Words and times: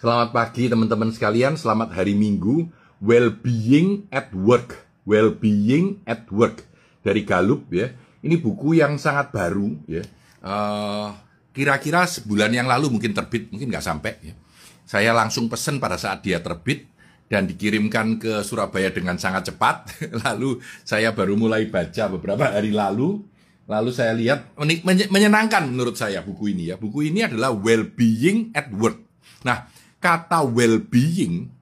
Selamat 0.00 0.32
pagi 0.32 0.64
teman-teman 0.64 1.12
sekalian, 1.12 1.60
selamat 1.60 1.92
hari 1.92 2.16
Minggu. 2.16 2.72
Well-being 3.04 4.08
at 4.08 4.32
work, 4.32 4.88
well-being 5.04 6.00
at 6.08 6.24
work 6.32 6.64
dari 7.04 7.20
Galup 7.20 7.68
ya. 7.68 7.92
Ini 8.24 8.40
buku 8.40 8.80
yang 8.80 8.96
sangat 8.96 9.28
baru 9.28 9.76
ya. 9.84 10.00
Uh, 10.40 11.12
kira-kira 11.52 12.08
sebulan 12.08 12.48
yang 12.48 12.64
lalu 12.64 12.96
mungkin 12.96 13.12
terbit, 13.12 13.52
mungkin 13.52 13.68
nggak 13.68 13.84
sampai 13.84 14.16
ya. 14.24 14.32
Saya 14.88 15.12
langsung 15.12 15.52
pesen 15.52 15.76
pada 15.76 16.00
saat 16.00 16.24
dia 16.24 16.40
terbit 16.40 16.88
dan 17.28 17.44
dikirimkan 17.44 18.16
ke 18.16 18.40
Surabaya 18.40 18.88
dengan 18.88 19.20
sangat 19.20 19.52
cepat. 19.52 20.00
lalu 20.24 20.64
saya 20.80 21.12
baru 21.12 21.36
mulai 21.36 21.68
baca 21.68 22.08
beberapa 22.08 22.48
hari 22.48 22.72
lalu. 22.72 23.20
Lalu 23.68 23.90
saya 23.92 24.16
lihat 24.16 24.56
menyenangkan 25.12 25.68
menurut 25.68 26.00
saya 26.00 26.24
buku 26.24 26.56
ini 26.56 26.72
ya. 26.72 26.80
Buku 26.80 27.04
ini 27.04 27.20
adalah 27.20 27.52
well-being 27.52 28.56
at 28.56 28.72
work. 28.72 28.96
Nah, 29.44 29.68
kata 30.00 30.42
well-being 30.48 31.52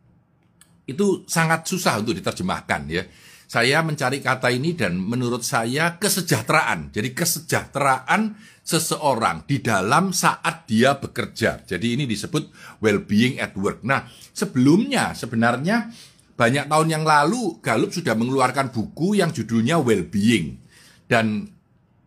itu 0.88 1.28
sangat 1.28 1.68
susah 1.68 2.00
untuk 2.00 2.16
diterjemahkan 2.16 2.82
ya. 2.88 3.04
Saya 3.48 3.80
mencari 3.80 4.20
kata 4.20 4.52
ini 4.52 4.76
dan 4.76 5.00
menurut 5.00 5.40
saya 5.40 5.96
kesejahteraan. 5.96 6.92
Jadi 6.92 7.16
kesejahteraan 7.16 8.36
seseorang 8.60 9.48
di 9.48 9.64
dalam 9.64 10.12
saat 10.12 10.68
dia 10.68 11.00
bekerja. 11.00 11.64
Jadi 11.64 11.96
ini 11.96 12.04
disebut 12.04 12.52
well-being 12.84 13.40
at 13.40 13.56
work. 13.56 13.80
Nah, 13.88 14.04
sebelumnya 14.36 15.16
sebenarnya 15.16 15.88
banyak 16.36 16.68
tahun 16.68 16.88
yang 16.92 17.04
lalu 17.08 17.56
Galup 17.64 17.88
sudah 17.88 18.12
mengeluarkan 18.12 18.68
buku 18.68 19.16
yang 19.16 19.32
judulnya 19.32 19.80
well-being. 19.80 20.60
Dan 21.08 21.48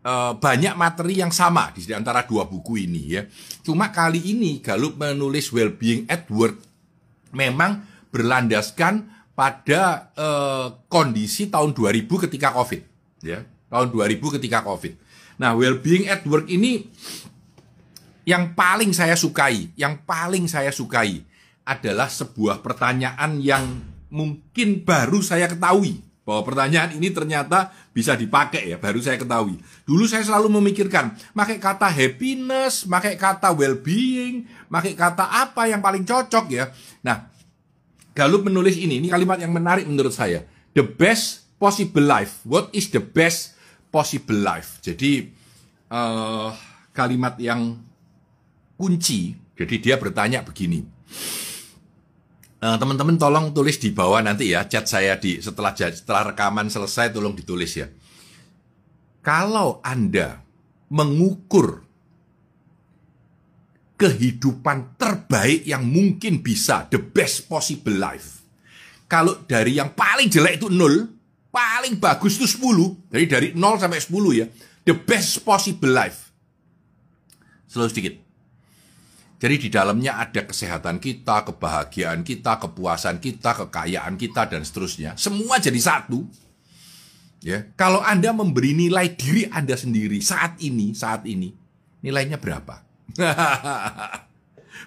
uh, 0.05 0.33
banyak 0.37 0.73
materi 0.77 1.21
yang 1.21 1.33
sama 1.33 1.69
di 1.73 1.85
antara 1.93 2.25
dua 2.25 2.45
buku 2.45 2.85
ini 2.85 3.01
ya. 3.17 3.21
Cuma 3.65 3.89
kali 3.93 4.21
ini 4.21 4.61
Galup 4.61 4.97
menulis 4.97 5.49
well-being 5.53 6.09
at 6.09 6.25
work 6.29 6.57
memang 7.31 7.85
berlandaskan 8.11 9.07
pada 9.31 10.11
uh, 10.19 10.67
kondisi 10.91 11.47
tahun 11.47 11.73
2000 11.73 12.05
ketika 12.29 12.53
Covid 12.53 12.81
ya. 13.23 13.41
Tahun 13.71 13.87
2000 13.87 14.35
ketika 14.41 14.61
Covid. 14.67 14.99
Nah, 15.39 15.55
well-being 15.55 16.11
at 16.11 16.21
work 16.27 16.45
ini 16.51 16.91
yang 18.27 18.53
paling 18.53 18.93
saya 18.93 19.17
sukai, 19.17 19.73
yang 19.79 20.03
paling 20.05 20.45
saya 20.45 20.69
sukai 20.69 21.23
adalah 21.65 22.11
sebuah 22.11 22.61
pertanyaan 22.61 23.41
yang 23.41 23.63
mungkin 24.11 24.83
baru 24.83 25.23
saya 25.23 25.47
ketahui 25.47 26.10
bahwa 26.21 26.45
pertanyaan 26.45 26.93
ini 26.93 27.09
ternyata 27.09 27.73
bisa 27.91 28.13
dipakai 28.13 28.69
ya, 28.71 28.77
baru 28.77 29.01
saya 29.01 29.17
ketahui. 29.17 29.57
Dulu 29.83 30.05
saya 30.05 30.21
selalu 30.21 30.61
memikirkan, 30.61 31.17
pakai 31.33 31.57
kata 31.57 31.89
happiness, 31.89 32.85
pakai 32.85 33.17
kata 33.17 33.49
well-being, 33.57 34.45
pakai 34.69 34.93
kata 34.93 35.25
apa 35.25 35.65
yang 35.65 35.81
paling 35.81 36.05
cocok 36.05 36.45
ya. 36.53 36.69
Nah, 37.01 37.31
Galup 38.11 38.43
menulis 38.43 38.75
ini, 38.75 38.99
ini 38.99 39.07
kalimat 39.07 39.39
yang 39.39 39.55
menarik 39.55 39.87
menurut 39.87 40.11
saya. 40.11 40.43
The 40.75 40.83
best 40.83 41.47
possible 41.55 42.03
life. 42.03 42.43
What 42.43 42.67
is 42.75 42.91
the 42.91 42.99
best 42.99 43.55
possible 43.87 44.35
life? 44.35 44.83
Jadi, 44.83 45.31
uh, 45.87 46.51
kalimat 46.91 47.39
yang 47.39 47.79
kunci, 48.75 49.31
jadi 49.55 49.75
dia 49.79 49.95
bertanya 49.95 50.43
begini 50.43 50.83
Eh, 52.61 52.77
teman-teman 52.77 53.17
tolong 53.17 53.49
tulis 53.57 53.81
di 53.81 53.89
bawah 53.89 54.21
nanti 54.21 54.53
ya 54.53 54.69
chat 54.69 54.85
saya 54.85 55.17
di 55.17 55.41
setelah 55.41 55.73
setelah 55.73 56.29
rekaman 56.29 56.69
selesai 56.69 57.09
tolong 57.09 57.33
ditulis 57.33 57.73
ya. 57.73 57.89
Kalau 59.25 59.81
Anda 59.81 60.45
mengukur 60.93 61.81
kehidupan 63.97 64.93
terbaik 64.93 65.65
yang 65.65 65.89
mungkin 65.89 66.45
bisa, 66.45 66.85
the 66.93 67.01
best 67.01 67.49
possible 67.49 67.97
life. 67.97 68.45
Kalau 69.09 69.41
dari 69.49 69.81
yang 69.81 69.97
paling 69.97 70.29
jelek 70.29 70.61
itu 70.61 70.69
nol, 70.69 71.09
paling 71.49 71.97
bagus 71.97 72.37
itu 72.37 72.45
10. 72.45 73.09
Jadi 73.09 73.25
dari 73.25 73.47
0 73.57 73.81
sampai 73.81 74.01
10 74.01 74.37
ya. 74.37 74.45
The 74.85 74.95
best 74.97 75.41
possible 75.41 75.89
life. 75.89 76.29
Selalu 77.69 77.89
sedikit. 77.89 78.13
Jadi 79.41 79.55
di 79.57 79.69
dalamnya 79.73 80.21
ada 80.21 80.45
kesehatan 80.45 81.01
kita, 81.01 81.41
kebahagiaan 81.49 82.21
kita, 82.21 82.61
kepuasan 82.61 83.17
kita, 83.17 83.57
kekayaan 83.57 84.13
kita 84.13 84.45
dan 84.45 84.61
seterusnya. 84.61 85.17
Semua 85.17 85.57
jadi 85.57 85.81
satu. 85.81 86.21
Ya, 87.41 87.65
kalau 87.73 88.05
Anda 88.05 88.29
memberi 88.37 88.77
nilai 88.77 89.17
diri 89.17 89.49
Anda 89.49 89.73
sendiri 89.73 90.21
saat 90.21 90.61
ini, 90.61 90.93
saat 90.93 91.25
ini, 91.25 91.49
nilainya 92.05 92.37
berapa? 92.37 92.85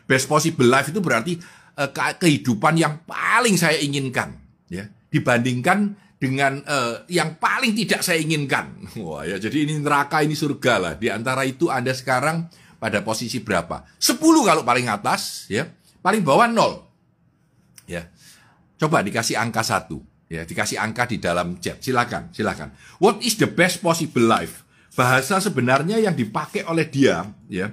Best 0.08 0.30
possible 0.30 0.70
life 0.70 0.86
itu 0.86 1.02
berarti 1.02 1.34
uh, 1.74 1.90
kehidupan 1.90 2.78
yang 2.78 3.02
paling 3.02 3.58
saya 3.58 3.82
inginkan, 3.82 4.38
ya, 4.70 4.86
dibandingkan 5.10 5.98
dengan 6.22 6.62
uh, 6.62 7.02
yang 7.10 7.42
paling 7.42 7.74
tidak 7.74 8.06
saya 8.06 8.22
inginkan. 8.22 8.70
Wah 9.02 9.26
ya, 9.26 9.42
jadi 9.42 9.66
ini 9.66 9.82
neraka, 9.82 10.22
ini 10.22 10.38
surga 10.38 10.74
lah. 10.78 10.92
Di 10.94 11.10
antara 11.10 11.42
itu 11.42 11.74
Anda 11.74 11.90
sekarang 11.90 12.46
pada 12.84 13.00
posisi 13.00 13.40
berapa? 13.40 13.80
10 13.96 14.20
kalau 14.20 14.60
paling 14.60 14.92
atas, 14.92 15.48
ya. 15.48 15.64
Paling 16.04 16.20
bawah 16.20 16.44
0. 16.44 16.84
Ya. 17.88 18.12
Coba 18.76 19.00
dikasih 19.00 19.40
angka 19.40 19.64
satu, 19.64 20.04
ya, 20.28 20.44
dikasih 20.44 20.76
angka 20.76 21.08
di 21.08 21.16
dalam 21.16 21.56
chat. 21.64 21.80
Silakan, 21.80 22.28
silakan. 22.36 22.76
What 23.00 23.24
is 23.24 23.40
the 23.40 23.48
best 23.48 23.80
possible 23.80 24.28
life? 24.28 24.68
Bahasa 24.92 25.40
sebenarnya 25.40 25.96
yang 25.96 26.12
dipakai 26.12 26.68
oleh 26.68 26.84
dia, 26.84 27.24
ya. 27.48 27.72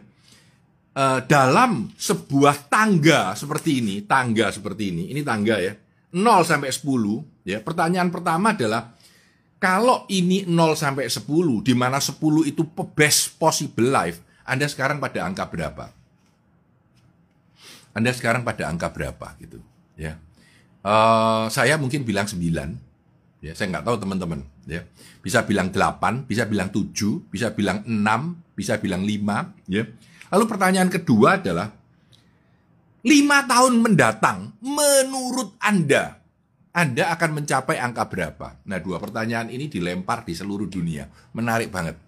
Uh, 0.92 1.20
dalam 1.28 1.92
sebuah 2.00 2.72
tangga 2.72 3.36
seperti 3.36 3.84
ini, 3.84 4.08
tangga 4.08 4.48
seperti 4.48 4.96
ini, 4.96 5.12
ini 5.12 5.28
tangga 5.28 5.60
ya. 5.60 5.76
0 6.16 6.48
sampai 6.48 6.72
10, 6.72 6.88
ya. 7.44 7.60
Pertanyaan 7.60 8.08
pertama 8.08 8.56
adalah 8.56 8.96
kalau 9.60 10.08
ini 10.08 10.48
0 10.48 10.56
sampai 10.80 11.12
10 11.12 11.28
di 11.68 11.76
mana 11.76 12.00
10 12.00 12.48
itu 12.48 12.64
best 12.96 13.36
possible 13.36 13.92
life, 13.92 14.31
anda 14.46 14.66
sekarang 14.66 14.98
pada 14.98 15.26
angka 15.26 15.46
berapa? 15.48 15.94
Anda 17.92 18.12
sekarang 18.16 18.48
pada 18.48 18.72
angka 18.72 18.88
berapa 18.90 19.36
gitu, 19.44 19.60
ya? 20.00 20.16
Uh, 20.82 21.52
saya 21.52 21.76
mungkin 21.76 22.08
bilang 22.08 22.26
9, 22.26 22.40
ya. 23.44 23.52
Saya 23.54 23.68
nggak 23.70 23.86
tahu 23.86 23.98
teman-teman, 24.02 24.42
ya. 24.66 24.88
Bisa 25.20 25.44
bilang 25.44 25.70
8, 25.70 26.26
bisa 26.26 26.48
bilang 26.48 26.72
7, 26.72 27.28
bisa 27.30 27.52
bilang 27.52 27.84
6, 27.84 28.58
bisa 28.58 28.80
bilang 28.80 29.04
5, 29.04 29.70
ya. 29.70 29.84
Lalu 30.32 30.46
pertanyaan 30.48 30.88
kedua 30.88 31.38
adalah, 31.38 31.68
lima 33.04 33.44
tahun 33.46 33.82
mendatang, 33.82 34.56
menurut 34.64 35.60
Anda, 35.60 36.22
Anda 36.72 37.12
akan 37.12 37.44
mencapai 37.44 37.76
angka 37.76 38.08
berapa? 38.08 38.64
Nah, 38.64 38.80
dua 38.80 38.96
pertanyaan 39.04 39.52
ini 39.52 39.68
dilempar 39.68 40.24
di 40.24 40.32
seluruh 40.32 40.72
dunia. 40.72 41.12
Menarik 41.36 41.68
banget. 41.68 42.00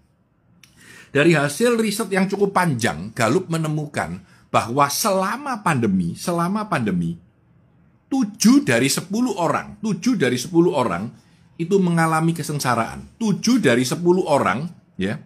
Dari 1.14 1.30
hasil 1.30 1.78
riset 1.78 2.10
yang 2.10 2.26
cukup 2.26 2.50
panjang, 2.50 3.14
Galup 3.14 3.46
menemukan 3.46 4.18
bahwa 4.50 4.90
selama 4.90 5.62
pandemi, 5.62 6.18
selama 6.18 6.66
pandemi, 6.66 7.14
7 8.10 8.66
dari 8.66 8.90
10 8.90 9.06
orang, 9.38 9.78
7 9.78 10.18
dari 10.18 10.34
10 10.34 10.74
orang 10.74 11.06
itu 11.54 11.78
mengalami 11.78 12.34
kesengsaraan. 12.34 13.14
7 13.22 13.62
dari 13.62 13.86
10 13.86 14.26
orang 14.26 14.66
ya. 14.98 15.22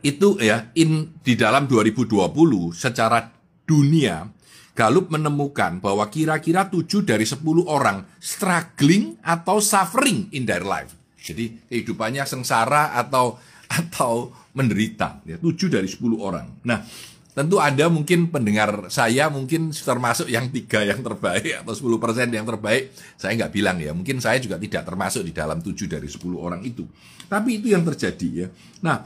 Itu 0.00 0.40
ya 0.40 0.72
in 0.80 1.12
di 1.20 1.36
dalam 1.36 1.68
2020 1.68 2.72
secara 2.72 3.28
dunia 3.68 4.32
Galup 4.72 5.12
menemukan 5.12 5.76
bahwa 5.76 6.08
kira-kira 6.08 6.72
7 6.72 7.04
dari 7.04 7.28
10 7.28 7.68
orang 7.68 8.08
struggling 8.16 9.20
atau 9.20 9.60
suffering 9.60 10.32
in 10.32 10.48
their 10.48 10.64
life. 10.64 10.96
Jadi 11.20 11.68
kehidupannya 11.68 12.24
sengsara 12.24 12.96
atau 12.96 13.36
atau 13.68 14.32
menderita. 14.56 15.22
Ya, 15.26 15.36
7 15.38 15.70
dari 15.70 15.86
10 15.86 16.18
orang. 16.18 16.60
Nah, 16.66 16.82
tentu 17.30 17.62
ada 17.62 17.86
mungkin 17.86 18.28
pendengar 18.28 18.90
saya 18.90 19.30
mungkin 19.30 19.70
termasuk 19.70 20.26
yang 20.26 20.50
tiga 20.50 20.82
yang 20.82 21.00
terbaik 21.00 21.62
atau 21.62 21.72
10 21.72 22.02
persen 22.02 22.28
yang 22.34 22.46
terbaik. 22.46 22.90
Saya 23.14 23.38
nggak 23.38 23.52
bilang 23.54 23.76
ya, 23.78 23.94
mungkin 23.94 24.18
saya 24.18 24.42
juga 24.42 24.58
tidak 24.58 24.82
termasuk 24.86 25.22
di 25.22 25.32
dalam 25.32 25.62
7 25.62 25.86
dari 25.86 26.08
10 26.10 26.18
orang 26.36 26.60
itu. 26.66 26.84
Tapi 27.30 27.62
itu 27.62 27.70
yang 27.70 27.86
terjadi 27.86 28.28
ya. 28.44 28.46
Nah, 28.82 28.98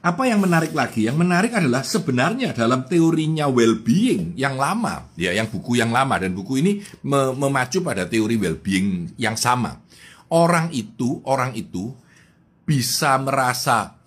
apa 0.00 0.24
yang 0.24 0.40
menarik 0.40 0.72
lagi? 0.72 1.04
Yang 1.04 1.18
menarik 1.20 1.52
adalah 1.52 1.84
sebenarnya 1.84 2.56
dalam 2.56 2.88
teorinya 2.88 3.52
well-being 3.52 4.32
yang 4.32 4.56
lama, 4.56 5.12
ya, 5.12 5.36
yang 5.36 5.48
buku 5.52 5.76
yang 5.76 5.92
lama 5.92 6.16
dan 6.16 6.32
buku 6.32 6.64
ini 6.64 6.80
memacu 7.36 7.84
pada 7.84 8.08
teori 8.08 8.40
well-being 8.40 9.12
yang 9.20 9.36
sama. 9.36 9.76
Orang 10.32 10.72
itu, 10.72 11.20
orang 11.28 11.52
itu 11.52 11.92
bisa 12.64 13.20
merasa 13.20 13.99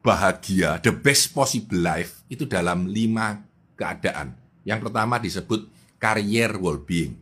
bahagia, 0.00 0.80
the 0.80 0.92
best 0.92 1.36
possible 1.36 1.80
life 1.80 2.24
itu 2.32 2.48
dalam 2.48 2.88
lima 2.88 3.40
keadaan. 3.76 4.36
Yang 4.64 4.88
pertama 4.88 5.20
disebut 5.20 5.68
career 6.00 6.56
well-being. 6.56 7.16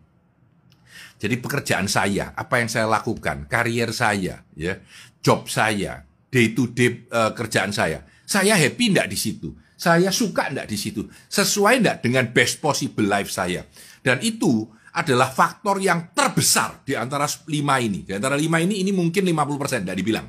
Jadi 1.19 1.35
pekerjaan 1.43 1.91
saya, 1.91 2.31
apa 2.39 2.63
yang 2.63 2.71
saya 2.71 2.87
lakukan, 2.87 3.51
karier 3.51 3.91
saya, 3.91 4.47
ya, 4.55 4.79
job 5.19 5.51
saya, 5.51 6.07
day 6.31 6.55
to 6.55 6.71
day 6.71 7.11
uh, 7.11 7.35
kerjaan 7.35 7.75
saya, 7.75 8.07
saya 8.23 8.55
happy 8.55 8.95
enggak 8.95 9.11
di 9.11 9.19
situ? 9.19 9.51
Saya 9.75 10.15
suka 10.15 10.47
enggak 10.47 10.71
di 10.71 10.79
situ? 10.79 11.11
Sesuai 11.27 11.83
enggak 11.83 12.07
dengan 12.07 12.31
best 12.31 12.63
possible 12.63 13.03
life 13.03 13.35
saya? 13.35 13.67
Dan 13.99 14.23
itu 14.23 14.63
adalah 14.95 15.31
faktor 15.31 15.83
yang 15.83 16.15
terbesar 16.15 16.87
di 16.87 16.95
antara 16.95 17.27
lima 17.51 17.83
ini. 17.83 18.07
Di 18.07 18.15
antara 18.15 18.39
lima 18.39 18.63
ini, 18.63 18.79
ini 18.87 18.95
mungkin 18.95 19.27
50% 19.27 19.83
enggak 19.83 19.99
dibilang. 19.99 20.27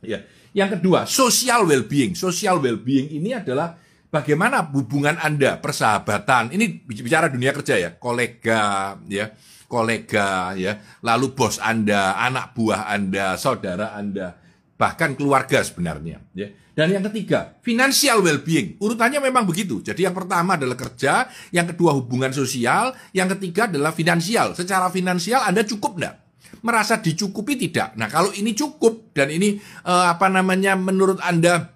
Ya. 0.00 0.24
Yang 0.50 0.78
kedua, 0.78 1.06
social 1.06 1.62
well-being. 1.66 2.18
Social 2.18 2.58
well-being 2.58 3.10
ini 3.14 3.34
adalah 3.34 3.78
bagaimana 4.10 4.66
hubungan 4.74 5.14
Anda, 5.18 5.62
persahabatan. 5.62 6.50
Ini 6.50 6.82
bicara 6.86 7.30
dunia 7.30 7.54
kerja 7.54 7.78
ya, 7.78 7.90
kolega, 7.94 8.98
ya, 9.06 9.30
kolega, 9.70 10.58
ya, 10.58 10.82
lalu 11.06 11.32
bos 11.32 11.62
Anda, 11.62 12.18
anak 12.18 12.58
buah 12.58 12.90
Anda, 12.90 13.38
saudara 13.38 13.94
Anda, 13.94 14.34
bahkan 14.74 15.14
keluarga 15.14 15.62
sebenarnya. 15.62 16.18
Ya. 16.34 16.50
Dan 16.74 16.96
yang 16.96 17.04
ketiga, 17.12 17.60
financial 17.60 18.24
well-being. 18.24 18.80
Urutannya 18.80 19.20
memang 19.20 19.44
begitu. 19.44 19.84
Jadi 19.84 20.06
yang 20.06 20.16
pertama 20.16 20.56
adalah 20.56 20.78
kerja, 20.78 21.28
yang 21.54 21.68
kedua 21.68 21.94
hubungan 21.94 22.32
sosial, 22.32 22.94
yang 23.14 23.28
ketiga 23.36 23.68
adalah 23.68 23.94
finansial. 23.94 24.56
Secara 24.56 24.88
finansial 24.88 25.44
Anda 25.44 25.62
cukup 25.66 26.00
enggak? 26.00 26.29
Merasa 26.60 27.00
dicukupi 27.00 27.56
tidak? 27.56 27.96
Nah, 27.96 28.10
kalau 28.12 28.34
ini 28.36 28.52
cukup 28.52 29.16
dan 29.16 29.32
ini 29.32 29.56
uh, 29.86 30.12
apa 30.12 30.28
namanya 30.28 30.76
menurut 30.76 31.22
Anda 31.24 31.72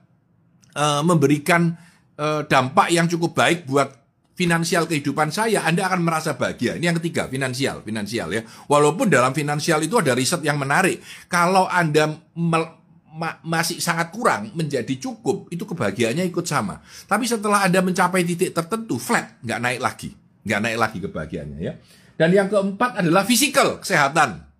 uh, 0.76 1.00
memberikan 1.00 1.72
uh, 2.20 2.44
dampak 2.44 2.92
yang 2.92 3.08
cukup 3.08 3.32
baik 3.32 3.64
buat 3.64 4.04
finansial 4.34 4.90
kehidupan 4.90 5.30
saya, 5.30 5.62
Anda 5.62 5.86
akan 5.86 6.02
merasa 6.02 6.34
bahagia. 6.34 6.76
Ini 6.76 6.90
yang 6.90 6.98
ketiga, 6.98 7.30
finansial, 7.30 7.80
finansial 7.86 8.28
ya. 8.34 8.42
Walaupun 8.66 9.06
dalam 9.06 9.30
finansial 9.30 9.80
itu 9.80 9.94
ada 10.02 10.12
riset 10.12 10.42
yang 10.42 10.58
menarik. 10.58 11.00
Kalau 11.30 11.70
Anda 11.70 12.10
ma 12.34 13.30
masih 13.46 13.78
sangat 13.78 14.10
kurang 14.10 14.50
menjadi 14.58 14.90
cukup, 14.98 15.46
itu 15.54 15.62
kebahagiaannya 15.62 16.26
ikut 16.34 16.42
sama. 16.50 16.82
Tapi 17.06 17.30
setelah 17.30 17.62
Anda 17.62 17.78
mencapai 17.78 18.26
titik 18.26 18.50
tertentu, 18.50 18.98
flat, 18.98 19.38
nggak 19.38 19.60
naik 19.62 19.80
lagi. 19.80 20.10
Nggak 20.42 20.60
naik 20.60 20.78
lagi 20.82 20.98
kebahagiaannya 20.98 21.58
ya. 21.62 21.72
Dan 22.18 22.30
yang 22.34 22.50
keempat 22.50 23.06
adalah 23.06 23.22
fisikal, 23.22 23.78
kesehatan. 23.78 24.53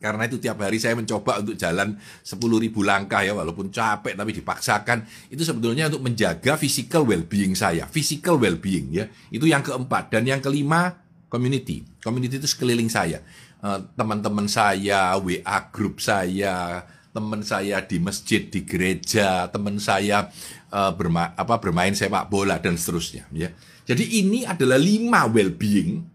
Karena 0.00 0.24
itu 0.24 0.40
tiap 0.40 0.64
hari 0.64 0.80
saya 0.80 0.96
mencoba 0.96 1.44
untuk 1.44 1.60
jalan 1.60 2.00
10 2.24 2.40
ribu 2.40 2.80
langkah 2.80 3.20
ya, 3.20 3.36
walaupun 3.36 3.68
capek 3.68 4.16
tapi 4.16 4.32
dipaksakan. 4.32 5.04
Itu 5.28 5.44
sebetulnya 5.44 5.92
untuk 5.92 6.08
menjaga 6.08 6.56
physical 6.56 7.04
well-being 7.04 7.52
saya. 7.52 7.84
Physical 7.84 8.40
well-being 8.40 8.88
ya. 8.96 9.04
Itu 9.28 9.44
yang 9.44 9.60
keempat. 9.60 10.08
Dan 10.08 10.24
yang 10.24 10.40
kelima, 10.40 10.96
community. 11.28 11.84
Community 12.00 12.40
itu 12.40 12.48
sekeliling 12.48 12.88
saya. 12.88 13.20
Eh, 13.60 13.80
teman-teman 13.92 14.48
saya, 14.48 15.20
WA 15.20 15.58
group 15.68 16.00
saya, 16.00 16.88
teman 17.12 17.44
saya 17.44 17.84
di 17.84 18.00
masjid, 18.00 18.40
di 18.48 18.64
gereja, 18.64 19.50
teman 19.50 19.82
saya 19.82 20.30
uh, 20.70 20.94
berma 20.94 21.34
apa, 21.34 21.58
bermain 21.58 21.90
sepak 21.90 22.30
bola 22.30 22.62
dan 22.62 22.78
seterusnya. 22.78 23.26
Ya. 23.34 23.50
Jadi 23.84 24.22
ini 24.22 24.46
adalah 24.46 24.78
lima 24.78 25.26
well-being 25.26 26.06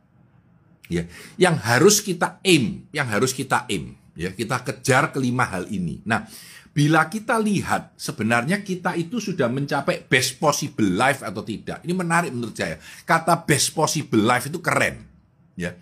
ya, 0.91 1.03
yang 1.35 1.55
harus 1.57 2.01
kita 2.01 2.41
aim, 2.45 2.85
yang 2.93 3.07
harus 3.09 3.31
kita 3.33 3.65
aim, 3.69 3.95
ya. 4.13 4.31
Kita 4.33 4.61
kejar 4.61 5.11
kelima 5.11 5.45
hal 5.45 5.69
ini. 5.69 6.01
Nah, 6.05 6.25
bila 6.75 7.07
kita 7.07 7.39
lihat 7.39 7.95
sebenarnya 7.95 8.59
kita 8.59 8.99
itu 8.99 9.23
sudah 9.23 9.47
mencapai 9.47 10.05
best 10.05 10.37
possible 10.41 10.91
life 10.91 11.23
atau 11.23 11.41
tidak, 11.41 11.81
ini 11.87 11.93
menarik 11.95 12.31
menurut 12.35 12.55
saya. 12.55 12.77
Kata 13.07 13.47
best 13.47 13.71
possible 13.71 14.21
life 14.21 14.51
itu 14.51 14.59
keren, 14.59 15.05
ya. 15.55 15.73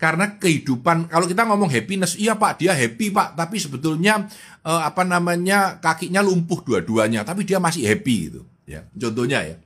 Karena 0.00 0.40
kehidupan 0.40 1.12
kalau 1.12 1.28
kita 1.28 1.44
ngomong 1.44 1.68
happiness 1.68 2.16
iya 2.16 2.32
pak 2.32 2.56
dia 2.56 2.72
happy 2.72 3.12
pak. 3.12 3.36
Tapi 3.36 3.60
sebetulnya 3.60 4.24
eh, 4.64 4.82
apa 4.82 5.04
namanya 5.04 5.76
kakinya 5.76 6.24
lumpuh 6.24 6.64
dua-duanya 6.64 7.20
tapi 7.20 7.44
dia 7.44 7.60
masih 7.60 7.84
happy 7.84 8.16
gitu 8.32 8.40
ya. 8.64 8.88
Contohnya 8.96 9.44
ya 9.44 9.60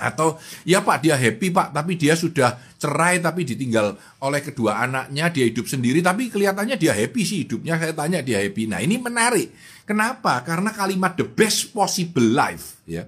atau 0.00 0.40
ya 0.64 0.80
pak 0.80 1.04
dia 1.04 1.20
happy 1.20 1.52
pak 1.52 1.76
tapi 1.76 2.00
dia 2.00 2.16
sudah 2.16 2.56
cerai 2.80 3.20
tapi 3.20 3.44
ditinggal 3.44 3.94
oleh 4.24 4.40
kedua 4.40 4.80
anaknya 4.80 5.28
dia 5.28 5.44
hidup 5.44 5.68
sendiri 5.68 6.00
tapi 6.00 6.32
kelihatannya 6.32 6.80
dia 6.80 6.96
happy 6.96 7.22
sih 7.22 7.44
hidupnya 7.44 7.76
saya 7.76 7.92
tanya 7.92 8.24
dia 8.24 8.40
happy 8.40 8.64
nah 8.64 8.80
ini 8.80 8.96
menarik 8.96 9.52
kenapa 9.84 10.40
karena 10.40 10.72
kalimat 10.72 11.14
the 11.20 11.28
best 11.28 11.76
possible 11.76 12.24
life 12.24 12.80
ya 12.88 13.04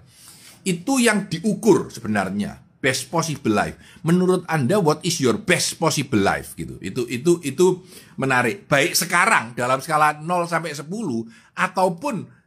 itu 0.63 1.01
yang 1.01 1.27
diukur 1.27 1.91
sebenarnya 1.91 2.63
best 2.83 3.07
possible 3.15 3.55
life. 3.55 3.79
Menurut 4.03 4.43
Anda 4.51 4.83
what 4.83 5.07
is 5.07 5.23
your 5.23 5.39
best 5.39 5.79
possible 5.79 6.19
life 6.19 6.59
gitu. 6.59 6.77
Itu 6.83 7.07
itu 7.07 7.39
itu 7.47 7.87
menarik. 8.19 8.67
Baik 8.67 8.99
sekarang 8.99 9.55
dalam 9.55 9.79
skala 9.79 10.19
0 10.19 10.27
sampai 10.51 10.75
10 10.75 10.91
ataupun 11.55 12.42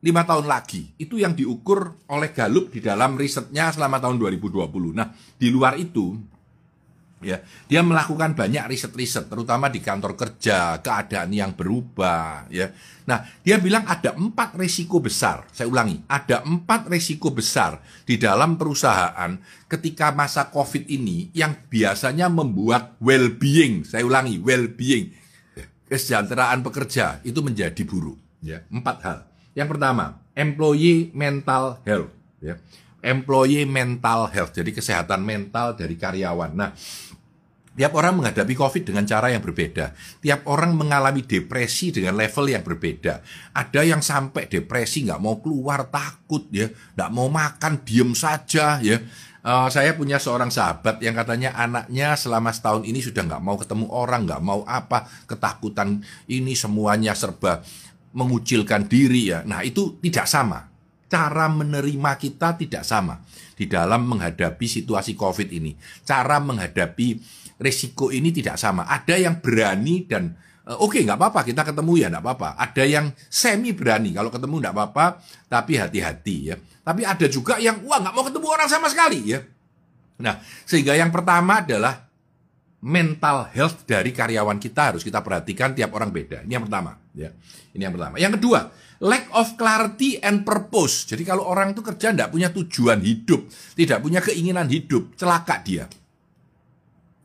lima 0.00 0.24
tahun 0.24 0.48
lagi. 0.48 0.96
Itu 0.96 1.20
yang 1.20 1.36
diukur 1.36 2.08
oleh 2.08 2.32
Gallup 2.32 2.72
di 2.72 2.80
dalam 2.80 3.16
risetnya 3.20 3.68
selama 3.72 4.00
tahun 4.00 4.16
2020. 4.16 4.96
Nah, 4.96 5.12
di 5.36 5.48
luar 5.52 5.76
itu 5.76 6.16
ya 7.20 7.36
dia 7.68 7.84
melakukan 7.84 8.32
banyak 8.32 8.64
riset-riset 8.64 9.28
terutama 9.28 9.68
di 9.68 9.84
kantor 9.84 10.16
kerja 10.16 10.80
keadaan 10.80 11.28
yang 11.36 11.52
berubah 11.52 12.48
ya 12.48 12.72
nah 13.04 13.20
dia 13.44 13.60
bilang 13.60 13.84
ada 13.84 14.16
empat 14.16 14.56
risiko 14.56 15.04
besar 15.04 15.44
saya 15.52 15.68
ulangi 15.68 16.00
ada 16.08 16.40
empat 16.40 16.88
risiko 16.88 17.28
besar 17.28 17.76
di 18.08 18.16
dalam 18.16 18.56
perusahaan 18.56 19.36
ketika 19.68 20.16
masa 20.16 20.48
covid 20.48 20.88
ini 20.88 21.28
yang 21.36 21.52
biasanya 21.68 22.32
membuat 22.32 22.96
well-being 23.04 23.84
saya 23.84 24.08
ulangi 24.08 24.40
well-being 24.40 25.12
kesejahteraan 25.92 26.64
pekerja 26.64 27.20
itu 27.20 27.44
menjadi 27.44 27.84
buruk 27.84 28.16
ya 28.40 28.64
empat 28.72 28.96
hal 29.04 29.29
yang 29.60 29.68
pertama 29.68 30.16
employee 30.32 31.12
mental 31.12 31.84
health 31.84 32.08
ya 32.40 32.56
employee 33.04 33.68
mental 33.68 34.32
health 34.32 34.56
jadi 34.56 34.72
kesehatan 34.72 35.20
mental 35.20 35.76
dari 35.76 36.00
karyawan 36.00 36.56
nah 36.56 36.72
Tiap 37.70 37.96
orang 37.96 38.20
menghadapi 38.20 38.58
COVID 38.58 38.82
dengan 38.82 39.06
cara 39.06 39.32
yang 39.32 39.40
berbeda. 39.40 39.96
Tiap 40.20 40.44
orang 40.50 40.76
mengalami 40.76 41.24
depresi 41.24 41.88
dengan 41.88 42.12
level 42.18 42.50
yang 42.52 42.60
berbeda. 42.60 43.24
Ada 43.56 43.86
yang 43.86 44.02
sampai 44.02 44.50
depresi 44.50 45.08
nggak 45.08 45.16
mau 45.16 45.40
keluar 45.40 45.86
takut 45.88 46.44
ya, 46.52 46.66
nggak 46.68 47.10
mau 47.14 47.32
makan 47.32 47.80
diem 47.80 48.10
saja 48.12 48.82
ya. 48.82 49.00
Uh, 49.40 49.72
saya 49.72 49.96
punya 49.96 50.20
seorang 50.20 50.52
sahabat 50.52 51.00
yang 51.00 51.16
katanya 51.16 51.56
anaknya 51.56 52.12
selama 52.20 52.52
setahun 52.52 52.84
ini 52.84 53.00
sudah 53.00 53.24
nggak 53.24 53.40
mau 53.40 53.56
ketemu 53.56 53.88
orang, 53.88 54.28
nggak 54.28 54.42
mau 54.44 54.60
apa, 54.68 55.08
ketakutan 55.24 56.04
ini 56.28 56.52
semuanya 56.52 57.16
serba 57.16 57.64
mengucilkan 58.14 58.90
diri 58.90 59.30
ya. 59.30 59.46
Nah 59.46 59.62
itu 59.62 59.98
tidak 60.02 60.26
sama. 60.26 60.66
Cara 61.10 61.50
menerima 61.50 62.14
kita 62.22 62.54
tidak 62.54 62.86
sama 62.86 63.18
di 63.58 63.66
dalam 63.66 64.06
menghadapi 64.06 64.66
situasi 64.66 65.18
COVID 65.18 65.50
ini. 65.50 65.74
Cara 66.06 66.38
menghadapi 66.38 67.18
risiko 67.58 68.14
ini 68.14 68.30
tidak 68.30 68.56
sama. 68.56 68.86
Ada 68.86 69.18
yang 69.18 69.42
berani 69.42 70.06
dan 70.06 70.32
uh, 70.70 70.78
oke 70.78 70.96
okay, 70.96 71.02
nggak 71.02 71.18
apa-apa 71.18 71.40
kita 71.42 71.62
ketemu 71.66 71.92
ya 71.98 72.06
nggak 72.14 72.24
apa-apa. 72.24 72.48
Ada 72.56 72.84
yang 72.86 73.06
semi 73.26 73.74
berani 73.74 74.14
kalau 74.14 74.30
ketemu 74.30 74.54
nggak 74.62 74.74
apa-apa 74.74 75.04
tapi 75.50 75.78
hati-hati 75.78 76.36
ya. 76.50 76.56
Tapi 76.80 77.02
ada 77.02 77.26
juga 77.26 77.58
yang 77.58 77.82
wah 77.84 77.98
nggak 77.98 78.14
mau 78.14 78.24
ketemu 78.26 78.46
orang 78.46 78.68
sama 78.70 78.86
sekali 78.86 79.34
ya. 79.34 79.42
Nah 80.22 80.38
sehingga 80.64 80.94
yang 80.94 81.10
pertama 81.10 81.62
adalah 81.62 82.09
mental 82.80 83.52
health 83.52 83.84
dari 83.84 84.12
karyawan 84.12 84.56
kita 84.56 84.94
harus 84.94 85.02
kita 85.04 85.20
perhatikan 85.20 85.76
tiap 85.76 85.92
orang 85.92 86.08
beda. 86.08 86.44
Ini 86.48 86.56
yang 86.56 86.64
pertama 86.64 86.96
ya. 87.12 87.30
Ini 87.76 87.82
yang 87.86 87.94
pertama. 87.94 88.14
Yang 88.16 88.32
kedua 88.40 88.60
lack 89.00 89.32
of 89.32 89.56
clarity 89.56 90.20
and 90.20 90.44
purpose. 90.44 91.08
Jadi 91.08 91.24
kalau 91.24 91.48
orang 91.48 91.72
itu 91.72 91.80
kerja 91.80 92.12
tidak 92.12 92.32
punya 92.32 92.52
tujuan 92.52 93.00
hidup, 93.00 93.48
tidak 93.76 93.98
punya 94.04 94.20
keinginan 94.20 94.68
hidup, 94.68 95.16
celaka 95.16 95.60
dia 95.64 95.88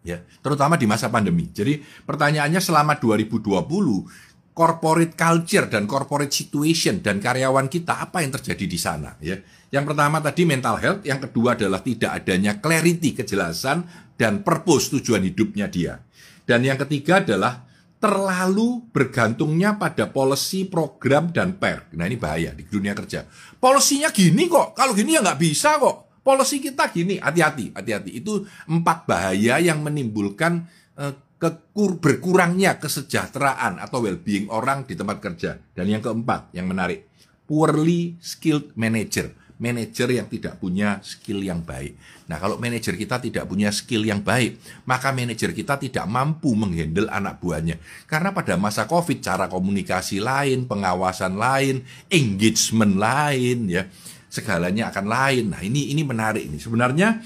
ya, 0.06 0.22
terutama 0.40 0.78
di 0.78 0.86
masa 0.86 1.10
pandemi. 1.10 1.50
Jadi 1.50 1.82
pertanyaannya 1.82 2.62
selama 2.62 3.02
2020 3.02 4.56
corporate 4.56 5.20
culture 5.20 5.68
dan 5.68 5.84
corporate 5.84 6.32
situation 6.32 7.04
dan 7.04 7.20
karyawan 7.20 7.68
kita 7.68 8.00
apa 8.00 8.24
yang 8.24 8.32
terjadi 8.32 8.66
di 8.70 8.80
sana 8.80 9.18
ya. 9.20 9.36
Yang 9.74 9.92
pertama 9.92 10.24
tadi 10.24 10.48
mental 10.48 10.80
health, 10.80 11.02
yang 11.04 11.20
kedua 11.20 11.60
adalah 11.60 11.84
tidak 11.84 12.24
adanya 12.24 12.64
clarity, 12.64 13.12
kejelasan 13.12 14.05
dan 14.16 14.42
purpose 14.42 14.92
tujuan 14.96 15.24
hidupnya 15.24 15.68
dia. 15.68 16.00
Dan 16.46 16.64
yang 16.64 16.80
ketiga 16.80 17.20
adalah 17.20 17.66
terlalu 18.00 18.86
bergantungnya 18.94 19.82
pada 19.82 20.06
policy, 20.12 20.68
program, 20.68 21.34
dan 21.34 21.58
per. 21.58 21.90
Nah 21.98 22.06
ini 22.06 22.20
bahaya 22.20 22.54
di 22.54 22.68
dunia 22.68 22.94
kerja. 22.94 23.26
Polisinya 23.58 24.14
gini 24.14 24.46
kok, 24.46 24.78
kalau 24.78 24.94
gini 24.94 25.18
ya 25.18 25.26
nggak 25.26 25.42
bisa 25.42 25.82
kok. 25.82 26.22
Policy 26.22 26.58
kita 26.62 26.90
gini, 26.90 27.22
hati-hati, 27.22 27.74
hati-hati. 27.74 28.12
Itu 28.18 28.46
empat 28.70 29.06
bahaya 29.06 29.62
yang 29.62 29.82
menimbulkan 29.86 30.66
uh, 30.98 31.14
kekur, 31.38 32.02
berkurangnya 32.02 32.82
kesejahteraan 32.82 33.78
atau 33.78 34.02
well-being 34.02 34.50
orang 34.50 34.90
di 34.90 34.98
tempat 34.98 35.22
kerja. 35.22 35.62
Dan 35.74 35.90
yang 35.90 36.02
keempat, 36.02 36.54
yang 36.58 36.66
menarik, 36.66 37.10
poorly 37.46 38.18
skilled 38.22 38.74
manager. 38.74 39.30
Manager 39.56 40.12
yang 40.12 40.28
tidak 40.28 40.60
punya 40.60 41.00
skill 41.00 41.40
yang 41.40 41.64
baik. 41.64 41.96
Nah, 42.28 42.36
kalau 42.42 42.60
manajer 42.60 43.00
kita 43.00 43.24
tidak 43.24 43.48
punya 43.48 43.72
skill 43.72 44.04
yang 44.04 44.20
baik, 44.20 44.60
maka 44.84 45.16
manajer 45.16 45.56
kita 45.56 45.80
tidak 45.80 46.04
mampu 46.12 46.52
menghandle 46.52 47.08
anak 47.08 47.40
buahnya. 47.40 47.80
Karena 48.04 48.36
pada 48.36 48.60
masa 48.60 48.84
COVID, 48.84 49.24
cara 49.24 49.48
komunikasi 49.48 50.20
lain, 50.20 50.68
pengawasan 50.68 51.40
lain, 51.40 51.88
engagement 52.12 53.00
lain, 53.00 53.72
ya 53.72 53.88
segalanya 54.28 54.92
akan 54.92 55.06
lain. 55.08 55.44
Nah, 55.56 55.64
ini 55.64 55.96
ini 55.96 56.04
menarik 56.04 56.44
ini. 56.44 56.60
Sebenarnya 56.60 57.24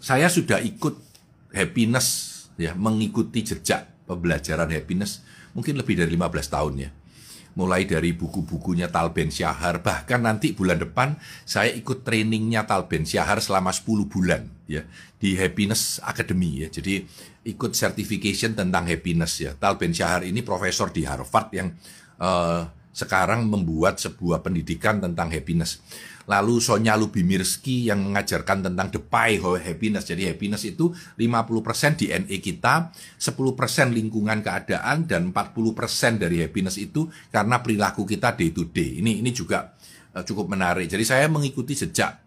saya 0.00 0.32
sudah 0.32 0.64
ikut 0.64 0.96
happiness 1.52 2.06
ya, 2.56 2.72
mengikuti 2.72 3.44
jejak 3.44 4.08
pembelajaran 4.08 4.68
happiness 4.68 5.24
mungkin 5.56 5.78
lebih 5.80 5.96
dari 5.96 6.12
15 6.12 6.54
tahun 6.54 6.74
ya 6.76 6.90
mulai 7.54 7.86
dari 7.86 8.10
buku-bukunya 8.14 8.90
Tal 8.90 9.14
Ben 9.14 9.30
Syahar. 9.30 9.80
Bahkan 9.80 10.20
nanti 10.22 10.54
bulan 10.54 10.78
depan 10.82 11.18
saya 11.46 11.70
ikut 11.70 12.02
trainingnya 12.02 12.66
Tal 12.66 12.86
Ben 12.90 13.06
Syahar 13.06 13.38
selama 13.38 13.70
10 13.70 14.10
bulan 14.10 14.46
ya 14.66 14.82
di 15.18 15.38
Happiness 15.38 16.02
Academy 16.02 16.66
ya. 16.66 16.68
Jadi 16.68 17.06
ikut 17.46 17.72
certification 17.72 18.58
tentang 18.58 18.84
happiness 18.90 19.40
ya. 19.40 19.54
Tal 19.54 19.78
Ben 19.78 19.94
Syahar 19.94 20.26
ini 20.26 20.42
profesor 20.42 20.90
di 20.90 21.06
Harvard 21.06 21.48
yang 21.54 21.70
uh, 22.18 22.66
sekarang 22.94 23.50
membuat 23.50 23.98
sebuah 23.98 24.46
pendidikan 24.46 25.02
tentang 25.02 25.26
happiness 25.34 25.82
Lalu 26.24 26.60
Sonya 26.60 26.96
Lubimirski 26.96 27.88
yang 27.92 28.00
mengajarkan 28.10 28.64
tentang 28.64 28.88
the 28.88 29.00
pie 29.00 29.36
of 29.40 29.60
happiness. 29.60 30.08
Jadi 30.08 30.24
happiness 30.28 30.64
itu 30.64 30.92
50% 31.20 32.00
DNA 32.00 32.40
kita, 32.40 32.92
10% 33.20 33.92
lingkungan 33.92 34.40
keadaan, 34.40 35.04
dan 35.04 35.28
40% 35.30 36.16
dari 36.16 36.40
happiness 36.40 36.80
itu 36.80 37.06
karena 37.28 37.60
perilaku 37.60 38.08
kita 38.08 38.32
day 38.32 38.50
to 38.50 38.68
day. 38.72 39.04
Ini 39.04 39.20
ini 39.20 39.30
juga 39.36 39.76
uh, 40.16 40.24
cukup 40.24 40.48
menarik. 40.48 40.88
Jadi 40.88 41.04
saya 41.04 41.28
mengikuti 41.28 41.76
sejak 41.76 42.24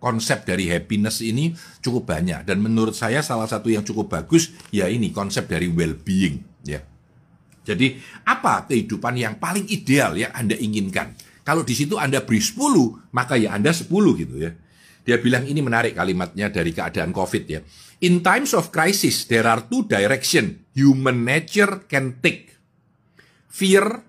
konsep 0.00 0.48
dari 0.48 0.66
happiness 0.66 1.20
ini 1.20 1.52
cukup 1.84 2.08
banyak. 2.08 2.48
Dan 2.48 2.64
menurut 2.64 2.96
saya 2.96 3.20
salah 3.20 3.46
satu 3.46 3.68
yang 3.68 3.84
cukup 3.84 4.10
bagus 4.14 4.50
ya 4.72 4.88
ini 4.88 5.12
konsep 5.12 5.46
dari 5.46 5.68
well-being. 5.68 6.40
Ya. 6.64 6.80
Jadi 7.60 8.00
apa 8.24 8.64
kehidupan 8.66 9.14
yang 9.20 9.36
paling 9.36 9.68
ideal 9.68 10.16
yang 10.16 10.32
Anda 10.32 10.56
inginkan? 10.56 11.12
Kalau 11.42 11.64
di 11.64 11.72
situ 11.72 11.96
Anda 11.96 12.22
beri 12.22 12.40
10, 12.40 13.12
maka 13.12 13.34
ya 13.40 13.56
Anda 13.56 13.72
10 13.72 13.88
gitu 14.20 14.36
ya. 14.36 14.52
Dia 15.00 15.16
bilang 15.16 15.48
ini 15.48 15.64
menarik 15.64 15.96
kalimatnya 15.96 16.52
dari 16.52 16.76
keadaan 16.76 17.10
COVID 17.10 17.44
ya. 17.48 17.60
In 18.04 18.20
times 18.24 18.52
of 18.56 18.72
crisis, 18.72 19.28
there 19.28 19.44
are 19.48 19.64
two 19.68 19.84
direction 19.88 20.64
human 20.76 21.24
nature 21.24 21.84
can 21.88 22.20
take. 22.20 22.56
Fear, 23.50 24.04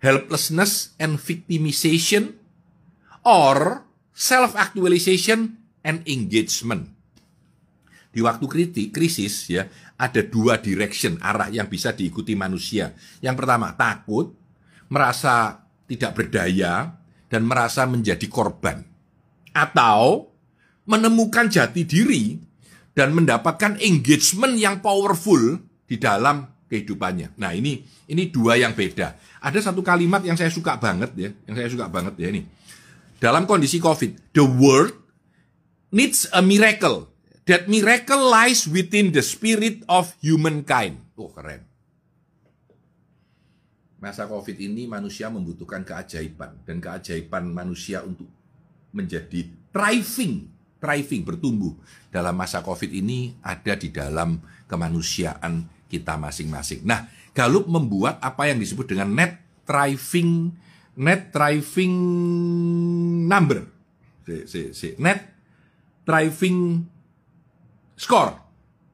helplessness, 0.00 0.96
and 0.98 1.16
victimization, 1.16 2.36
or 3.24 3.84
self-actualization 4.12 5.56
and 5.86 6.02
engagement. 6.04 6.90
Di 8.08 8.24
waktu 8.24 8.44
kritik, 8.50 8.90
krisis 8.90 9.46
ya, 9.52 9.68
ada 10.00 10.24
dua 10.24 10.58
direction, 10.58 11.20
arah 11.22 11.52
yang 11.52 11.70
bisa 11.70 11.94
diikuti 11.94 12.34
manusia. 12.34 12.96
Yang 13.22 13.36
pertama, 13.44 13.76
takut, 13.76 14.34
merasa 14.90 15.67
tidak 15.88 16.12
berdaya, 16.20 16.92
dan 17.32 17.48
merasa 17.48 17.88
menjadi 17.88 18.28
korban. 18.28 18.84
Atau 19.56 20.30
menemukan 20.88 21.48
jati 21.48 21.84
diri 21.88 22.36
dan 22.92 23.16
mendapatkan 23.16 23.80
engagement 23.80 24.56
yang 24.56 24.80
powerful 24.84 25.60
di 25.88 25.96
dalam 25.96 26.48
kehidupannya. 26.68 27.36
Nah 27.40 27.52
ini 27.56 27.80
ini 28.08 28.28
dua 28.28 28.60
yang 28.60 28.76
beda. 28.76 29.16
Ada 29.40 29.72
satu 29.72 29.80
kalimat 29.80 30.24
yang 30.24 30.36
saya 30.36 30.52
suka 30.52 30.76
banget 30.76 31.10
ya, 31.16 31.30
yang 31.48 31.56
saya 31.56 31.68
suka 31.68 31.88
banget 31.88 32.16
ya 32.20 32.28
ini. 32.32 32.44
Dalam 33.18 33.44
kondisi 33.44 33.82
COVID, 33.82 34.32
the 34.36 34.44
world 34.44 34.94
needs 35.92 36.28
a 36.30 36.44
miracle. 36.44 37.08
That 37.48 37.64
miracle 37.64 38.28
lies 38.28 38.68
within 38.68 39.16
the 39.16 39.24
spirit 39.24 39.80
of 39.88 40.12
humankind. 40.20 41.00
Oh 41.16 41.32
keren 41.32 41.67
masa 43.98 44.30
COVID 44.30 44.56
ini 44.58 44.86
manusia 44.86 45.26
membutuhkan 45.28 45.82
keajaiban 45.82 46.62
dan 46.62 46.78
keajaiban 46.78 47.50
manusia 47.50 48.02
untuk 48.02 48.30
menjadi 48.94 49.46
thriving, 49.74 50.48
thriving 50.78 51.22
bertumbuh 51.26 51.74
dalam 52.08 52.34
masa 52.38 52.62
COVID 52.62 52.90
ini 52.94 53.34
ada 53.42 53.74
di 53.74 53.90
dalam 53.90 54.38
kemanusiaan 54.70 55.66
kita 55.90 56.14
masing-masing. 56.16 56.86
Nah, 56.86 57.10
Galup 57.38 57.70
membuat 57.70 58.18
apa 58.18 58.50
yang 58.50 58.58
disebut 58.58 58.90
dengan 58.90 59.14
net 59.14 59.38
thriving 59.62 60.50
net 60.98 61.30
thriving 61.30 61.94
number. 63.30 63.62
Si, 64.26 64.34
si, 64.50 64.60
si. 64.74 64.88
Net 64.98 65.22
thriving 66.02 66.82
score. 67.94 68.34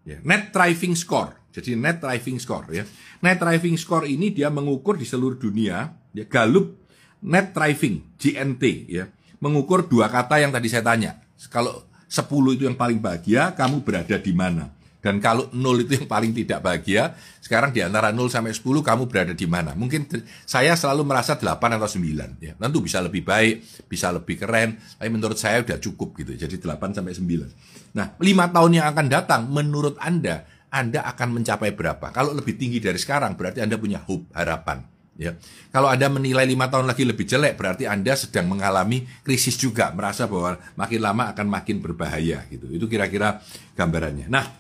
Ya, 0.05 0.21
net 0.21 0.53
thriving 0.53 0.93
score. 0.93 1.33
Jadi 1.55 1.79
net 1.79 2.03
thriving 2.03 2.43
score 2.43 2.67
ya. 2.75 2.85
Net 3.23 3.39
thriving 3.39 3.79
score 3.79 4.11
ini 4.11 4.35
dia 4.35 4.51
mengukur 4.51 4.99
di 4.99 5.07
seluruh 5.07 5.39
dunia 5.39 5.95
ya 6.11 6.27
Gallup 6.27 6.83
net 7.23 7.55
thriving 7.55 8.19
GNT 8.19 8.65
ya. 8.91 9.07
Mengukur 9.39 9.87
dua 9.87 10.11
kata 10.11 10.43
yang 10.43 10.51
tadi 10.51 10.67
saya 10.67 10.83
tanya. 10.83 11.23
Kalau 11.53 11.87
10 12.09 12.57
itu 12.57 12.65
yang 12.65 12.79
paling 12.79 13.03
bahagia, 13.03 13.53
kamu 13.59 13.83
berada 13.83 14.17
di 14.17 14.31
mana? 14.31 14.71
Dan 15.05 15.21
kalau 15.21 15.53
0 15.53 15.85
itu 15.85 16.01
yang 16.01 16.09
paling 16.09 16.33
tidak 16.33 16.65
bahagia, 16.65 17.13
sekarang 17.45 17.77
di 17.77 17.85
antara 17.85 18.09
0 18.09 18.25
sampai 18.33 18.57
10 18.57 18.81
kamu 18.81 19.05
berada 19.05 19.37
di 19.37 19.45
mana? 19.45 19.77
Mungkin 19.77 20.09
saya 20.49 20.73
selalu 20.73 21.05
merasa 21.05 21.37
8 21.37 21.61
atau 21.61 21.85
9 21.85 22.41
ya. 22.41 22.57
Tentu 22.57 22.81
bisa 22.81 23.05
lebih 23.05 23.21
baik, 23.21 23.85
bisa 23.85 24.09
lebih 24.09 24.41
keren, 24.41 24.81
tapi 24.97 25.11
menurut 25.13 25.37
saya 25.37 25.61
udah 25.61 25.77
cukup 25.77 26.17
gitu. 26.25 26.33
Jadi 26.41 26.57
8 26.57 26.97
sampai 26.97 27.13
9. 27.13 28.01
Nah, 28.01 28.17
5 28.17 28.55
tahun 28.57 28.71
yang 28.81 28.87
akan 28.97 29.07
datang 29.13 29.43
menurut 29.53 30.01
Anda 30.01 30.49
anda 30.75 31.07
akan 31.07 31.39
mencapai 31.39 31.71
berapa. 31.71 32.11
Kalau 32.11 32.35
lebih 32.35 32.59
tinggi 32.59 32.83
dari 32.83 32.99
sekarang, 32.99 33.39
berarti 33.39 33.63
Anda 33.63 33.79
punya 33.79 34.03
hope, 34.03 34.27
harapan. 34.35 34.83
Ya. 35.15 35.39
Kalau 35.71 35.87
Anda 35.87 36.11
menilai 36.11 36.43
lima 36.43 36.67
tahun 36.67 36.91
lagi 36.91 37.07
lebih 37.07 37.23
jelek, 37.23 37.55
berarti 37.55 37.87
Anda 37.87 38.19
sedang 38.19 38.51
mengalami 38.51 39.07
krisis 39.23 39.55
juga, 39.55 39.95
merasa 39.95 40.27
bahwa 40.27 40.59
makin 40.75 40.99
lama 40.99 41.31
akan 41.31 41.47
makin 41.47 41.79
berbahaya. 41.79 42.43
gitu. 42.51 42.67
Itu 42.75 42.91
kira-kira 42.91 43.39
gambarannya. 43.79 44.27
Nah, 44.27 44.51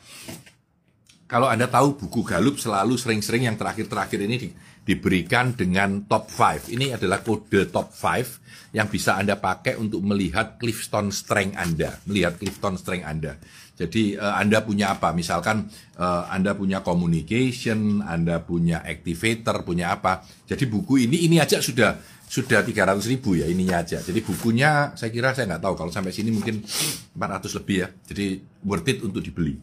kalau 1.26 1.50
Anda 1.50 1.66
tahu 1.66 1.98
buku 1.98 2.22
Galup 2.22 2.62
selalu 2.62 2.94
sering-sering 2.94 3.50
yang 3.50 3.58
terakhir-terakhir 3.58 4.20
ini 4.22 4.36
di, 4.38 4.48
diberikan 4.86 5.58
dengan 5.58 6.06
top 6.06 6.30
5. 6.30 6.70
Ini 6.70 6.94
adalah 6.94 7.26
kode 7.26 7.74
top 7.74 7.90
5 7.90 8.78
yang 8.78 8.86
bisa 8.86 9.18
Anda 9.18 9.34
pakai 9.34 9.74
untuk 9.74 9.98
melihat 10.06 10.62
Clifton 10.62 11.10
Strength 11.10 11.58
Anda, 11.58 11.98
melihat 12.06 12.38
Clifton 12.38 12.78
Strength 12.78 13.06
Anda. 13.10 13.34
Jadi 13.74 14.14
uh, 14.14 14.38
Anda 14.38 14.62
punya 14.62 14.94
apa? 14.94 15.10
Misalkan 15.10 15.66
uh, 15.98 16.30
Anda 16.30 16.54
punya 16.54 16.86
communication, 16.86 18.06
Anda 18.06 18.38
punya 18.46 18.86
activator, 18.86 19.66
punya 19.66 19.90
apa? 19.90 20.22
Jadi 20.46 20.70
buku 20.70 21.10
ini 21.10 21.26
ini 21.26 21.42
aja 21.42 21.58
sudah 21.58 21.98
sudah 22.24 22.62
300 22.62 23.02
ribu 23.10 23.34
ya 23.34 23.50
ininya 23.50 23.82
aja. 23.82 23.98
Jadi 23.98 24.22
bukunya 24.22 24.94
saya 24.94 25.10
kira 25.10 25.34
saya 25.34 25.50
nggak 25.50 25.62
tahu 25.62 25.74
kalau 25.74 25.90
sampai 25.90 26.14
sini 26.14 26.30
mungkin 26.30 26.62
400 26.62 27.58
lebih 27.58 27.76
ya. 27.82 27.88
Jadi 27.90 28.24
worth 28.62 28.90
it 28.90 28.98
untuk 29.02 29.22
dibeli. 29.26 29.58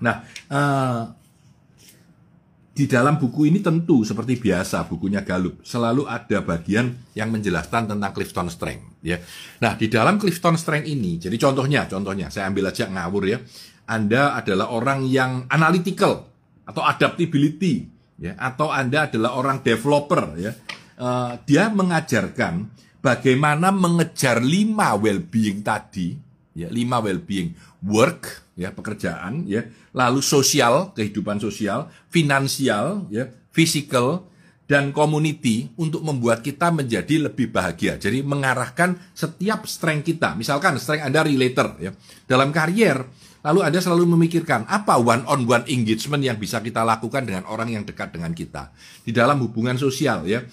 Nah, 0.00 0.24
uh, 0.48 1.02
di 2.78 2.86
dalam 2.86 3.18
buku 3.18 3.50
ini 3.50 3.58
tentu 3.58 4.06
seperti 4.06 4.38
biasa 4.38 4.86
bukunya 4.86 5.26
Galup 5.26 5.66
selalu 5.66 6.06
ada 6.06 6.38
bagian 6.46 6.94
yang 7.18 7.34
menjelaskan 7.34 7.90
tentang 7.90 8.14
Clifton 8.14 8.46
Strength 8.46 9.02
ya. 9.02 9.18
Nah, 9.58 9.74
di 9.74 9.90
dalam 9.90 10.14
Clifton 10.14 10.54
Strength 10.54 10.86
ini 10.86 11.18
jadi 11.18 11.34
contohnya 11.42 11.90
contohnya 11.90 12.30
saya 12.30 12.46
ambil 12.46 12.70
aja 12.70 12.86
ngawur 12.86 13.26
ya. 13.26 13.42
Anda 13.90 14.38
adalah 14.38 14.70
orang 14.70 15.10
yang 15.10 15.50
analytical 15.50 16.30
atau 16.62 16.86
adaptability 16.86 17.90
ya 18.22 18.38
atau 18.38 18.70
Anda 18.70 19.10
adalah 19.10 19.34
orang 19.34 19.58
developer 19.66 20.38
ya. 20.38 20.54
Uh, 20.98 21.34
dia 21.50 21.66
mengajarkan 21.74 22.70
bagaimana 23.02 23.74
mengejar 23.74 24.38
lima 24.38 24.94
well-being 24.94 25.66
tadi 25.66 26.14
ya, 26.54 26.70
lima 26.70 27.02
well-being 27.02 27.58
work 27.82 28.46
ya 28.58 28.74
pekerjaan 28.74 29.46
ya 29.46 29.62
lalu 29.94 30.18
sosial 30.18 30.90
kehidupan 30.98 31.38
sosial 31.38 31.86
finansial 32.10 33.06
ya 33.06 33.30
physical 33.54 34.26
dan 34.68 34.92
community 34.92 35.72
untuk 35.80 36.04
membuat 36.04 36.44
kita 36.44 36.68
menjadi 36.68 37.32
lebih 37.32 37.48
bahagia. 37.48 37.96
Jadi 37.96 38.20
mengarahkan 38.20 39.00
setiap 39.16 39.64
strength 39.64 40.12
kita. 40.12 40.36
Misalkan 40.36 40.76
strength 40.76 41.08
Anda 41.08 41.24
relator 41.24 41.80
ya. 41.80 41.96
Dalam 42.28 42.52
karier, 42.52 43.00
lalu 43.40 43.64
Anda 43.64 43.80
selalu 43.80 44.04
memikirkan 44.12 44.68
apa 44.68 45.00
one 45.00 45.24
on 45.24 45.48
one 45.48 45.64
engagement 45.72 46.20
yang 46.20 46.36
bisa 46.36 46.60
kita 46.60 46.84
lakukan 46.84 47.24
dengan 47.24 47.48
orang 47.48 47.72
yang 47.72 47.88
dekat 47.88 48.12
dengan 48.12 48.36
kita. 48.36 48.68
Di 49.08 49.10
dalam 49.10 49.40
hubungan 49.40 49.80
sosial 49.80 50.28
ya. 50.28 50.44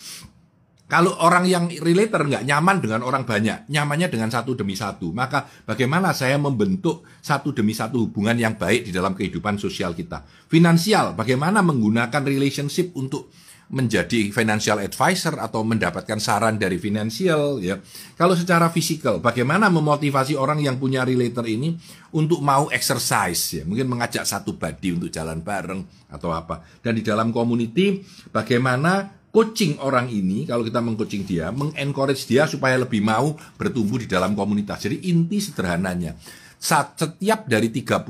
Kalau 0.86 1.18
orang 1.18 1.50
yang 1.50 1.66
relator 1.82 2.30
nggak 2.30 2.46
nyaman 2.46 2.78
dengan 2.78 3.02
orang 3.02 3.26
banyak, 3.26 3.66
nyamannya 3.74 4.06
dengan 4.06 4.30
satu 4.30 4.54
demi 4.54 4.78
satu, 4.78 5.10
maka 5.10 5.50
bagaimana 5.66 6.14
saya 6.14 6.38
membentuk 6.38 7.02
satu 7.26 7.58
demi 7.58 7.74
satu 7.74 8.06
hubungan 8.06 8.38
yang 8.38 8.54
baik 8.54 8.86
di 8.86 8.92
dalam 8.94 9.18
kehidupan 9.18 9.58
sosial 9.58 9.98
kita? 9.98 10.22
Finansial, 10.46 11.18
bagaimana 11.18 11.66
menggunakan 11.66 12.22
relationship 12.22 12.94
untuk 12.94 13.34
menjadi 13.66 14.30
financial 14.30 14.78
advisor 14.78 15.42
atau 15.42 15.66
mendapatkan 15.66 16.22
saran 16.22 16.62
dari 16.62 16.78
finansial 16.78 17.58
ya. 17.58 17.82
Kalau 18.14 18.38
secara 18.38 18.70
fisikal, 18.70 19.18
bagaimana 19.18 19.74
memotivasi 19.74 20.38
orang 20.38 20.62
yang 20.62 20.78
punya 20.78 21.02
relator 21.02 21.50
ini 21.50 21.74
untuk 22.14 22.46
mau 22.46 22.70
exercise 22.70 23.58
ya, 23.58 23.64
mungkin 23.66 23.90
mengajak 23.90 24.22
satu 24.22 24.54
body 24.54 25.02
untuk 25.02 25.10
jalan 25.10 25.42
bareng 25.42 25.82
atau 26.14 26.30
apa. 26.30 26.62
Dan 26.78 26.94
di 26.94 27.02
dalam 27.02 27.34
community 27.34 28.06
bagaimana 28.30 29.25
coaching 29.36 29.76
orang 29.84 30.08
ini, 30.08 30.48
kalau 30.48 30.64
kita 30.64 30.80
mengcoaching 30.80 31.28
dia, 31.28 31.52
mengencourage 31.52 32.24
dia 32.24 32.48
supaya 32.48 32.80
lebih 32.80 33.04
mau 33.04 33.36
bertumbuh 33.60 34.00
di 34.00 34.08
dalam 34.08 34.32
komunitas. 34.32 34.88
Jadi 34.88 35.12
inti 35.12 35.44
sederhananya, 35.44 36.16
saat 36.56 36.96
setiap 36.96 37.44
dari 37.44 37.68
34 37.68 38.08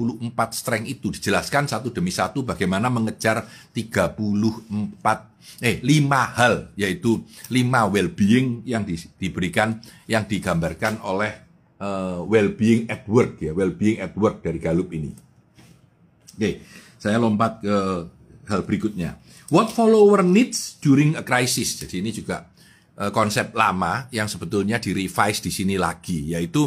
strength 0.53 0.85
itu 0.85 1.09
dijelaskan 1.09 1.65
satu 1.65 1.89
demi 1.89 2.13
satu 2.13 2.45
bagaimana 2.45 2.93
mengejar 2.93 3.41
34 3.73 5.65
eh 5.65 5.81
5 5.81 6.37
hal 6.37 6.69
yaitu 6.77 7.25
5 7.49 7.93
well-being 7.93 8.61
yang 8.61 8.85
di, 8.85 8.93
diberikan 9.17 9.81
yang 10.05 10.29
digambarkan 10.29 11.01
oleh 11.01 11.41
uh, 11.81 12.21
well-being 12.21 12.85
at 12.85 13.01
work 13.09 13.41
ya, 13.41 13.49
well-being 13.49 13.97
at 13.97 14.13
work 14.13 14.45
dari 14.45 14.61
Gallup 14.61 14.93
ini. 14.93 15.09
Oke, 16.37 16.61
saya 17.01 17.17
lompat 17.17 17.65
ke 17.65 17.75
hal 18.49 18.65
berikutnya. 18.65 19.17
What 19.53 19.69
follower 19.69 20.25
needs 20.25 20.81
during 20.81 21.13
a 21.17 21.23
crisis. 21.23 21.77
Jadi 21.77 22.01
ini 22.01 22.09
juga 22.09 22.49
uh, 22.97 23.11
konsep 23.13 23.53
lama 23.53 24.09
yang 24.09 24.25
sebetulnya 24.25 24.81
di 24.81 24.95
revise 24.95 25.39
di 25.43 25.51
sini 25.53 25.75
lagi, 25.77 26.33
yaitu 26.33 26.65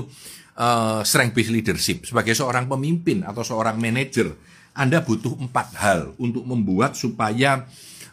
uh, 0.58 1.00
strength 1.02 1.35
based 1.35 1.52
leadership. 1.54 2.06
Sebagai 2.06 2.38
seorang 2.38 2.70
pemimpin 2.70 3.26
atau 3.26 3.42
seorang 3.42 3.78
manajer, 3.78 4.30
Anda 4.78 5.02
butuh 5.02 5.35
empat 5.38 5.68
hal 5.78 6.14
untuk 6.23 6.47
membuat 6.47 6.94
supaya 6.94 7.66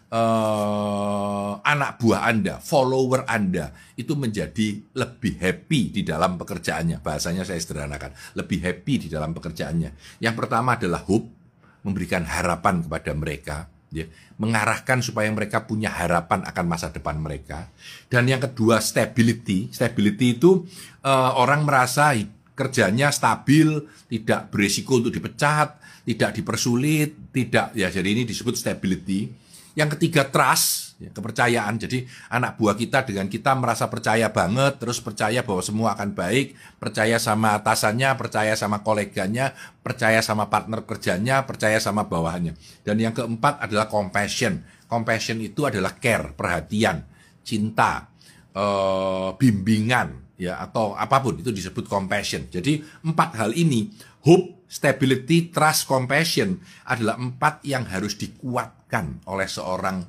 uh, 0.09 1.51
anak 1.61 2.01
buah 2.01 2.25
Anda, 2.25 2.57
follower 2.57 3.25
Anda 3.29 3.69
itu 3.95 4.17
menjadi 4.17 4.81
lebih 4.97 5.37
happy 5.39 5.93
di 5.93 6.01
dalam 6.01 6.41
pekerjaannya. 6.41 6.99
Bahasanya 7.05 7.45
saya 7.45 7.61
sederhanakan, 7.61 8.11
lebih 8.33 8.59
happy 8.65 9.05
di 9.05 9.07
dalam 9.13 9.31
pekerjaannya. 9.35 10.19
Yang 10.23 10.35
pertama 10.35 10.75
adalah 10.75 11.05
hope, 11.05 11.44
memberikan 11.85 12.25
harapan 12.25 12.81
kepada 12.81 13.11
mereka 13.13 13.57
ya, 13.95 14.05
mengarahkan 14.35 14.99
supaya 14.99 15.31
mereka 15.31 15.63
punya 15.63 15.87
harapan 15.87 16.43
akan 16.43 16.65
masa 16.67 16.91
depan 16.91 17.15
mereka. 17.15 17.71
Dan 18.11 18.27
yang 18.27 18.43
kedua 18.43 18.83
stability, 18.83 19.71
stability 19.71 20.35
itu 20.35 20.67
uh, 21.07 21.31
orang 21.39 21.63
merasa 21.63 22.11
kerjanya 22.55 23.11
stabil, 23.15 23.87
tidak 24.11 24.51
berisiko 24.51 24.99
untuk 24.99 25.15
dipecat, 25.15 25.79
tidak 26.03 26.35
dipersulit, 26.35 27.31
tidak 27.31 27.71
ya 27.71 27.87
jadi 27.87 28.09
ini 28.11 28.27
disebut 28.27 28.59
stability. 28.59 29.31
Yang 29.75 29.99
ketiga 29.99 30.27
trust, 30.27 30.84
ya, 30.99 31.09
kepercayaan. 31.11 31.75
Jadi 31.79 32.07
anak 32.31 32.59
buah 32.59 32.75
kita 32.75 33.03
dengan 33.03 33.27
kita 33.27 33.55
merasa 33.55 33.87
percaya 33.91 34.31
banget, 34.31 34.79
terus 34.79 34.99
percaya 35.03 35.43
bahwa 35.43 35.61
semua 35.63 35.95
akan 35.95 36.15
baik, 36.15 36.55
percaya 36.79 37.19
sama 37.19 37.55
atasannya, 37.59 38.15
percaya 38.15 38.53
sama 38.55 38.81
koleganya, 38.81 39.55
percaya 39.83 40.19
sama 40.23 40.47
partner 40.47 40.83
kerjanya, 40.87 41.43
percaya 41.43 41.77
sama 41.79 42.07
bawahannya. 42.07 42.55
Dan 42.83 42.99
yang 42.99 43.13
keempat 43.15 43.63
adalah 43.63 43.91
compassion. 43.91 44.63
Compassion 44.85 45.41
itu 45.41 45.65
adalah 45.65 45.97
care, 45.97 46.37
perhatian, 46.37 47.03
cinta, 47.41 48.13
eh, 48.53 49.29
bimbingan, 49.35 50.25
ya 50.35 50.59
atau 50.59 50.93
apa 50.95 51.23
pun 51.23 51.39
itu 51.39 51.51
disebut 51.51 51.87
compassion. 51.87 52.47
Jadi 52.51 52.83
empat 53.07 53.39
hal 53.39 53.51
ini 53.55 53.89
hope, 54.27 54.67
stability, 54.67 55.49
trust, 55.49 55.87
compassion 55.87 56.59
adalah 56.85 57.15
empat 57.15 57.63
yang 57.63 57.87
harus 57.87 58.19
dikuatkan 58.19 59.23
oleh 59.29 59.47
seorang 59.47 60.03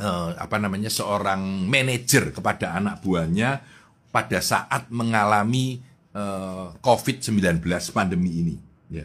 uh, 0.00 0.36
apa 0.36 0.56
namanya 0.60 0.92
seorang 0.92 1.66
manajer 1.68 2.32
kepada 2.32 2.76
anak 2.76 3.00
buahnya 3.00 3.60
pada 4.16 4.40
saat 4.40 4.88
mengalami 4.88 5.76
eh, 6.16 6.66
COVID-19 6.80 7.60
pandemi 7.92 8.32
ini. 8.40 8.56
Ya. 8.88 9.04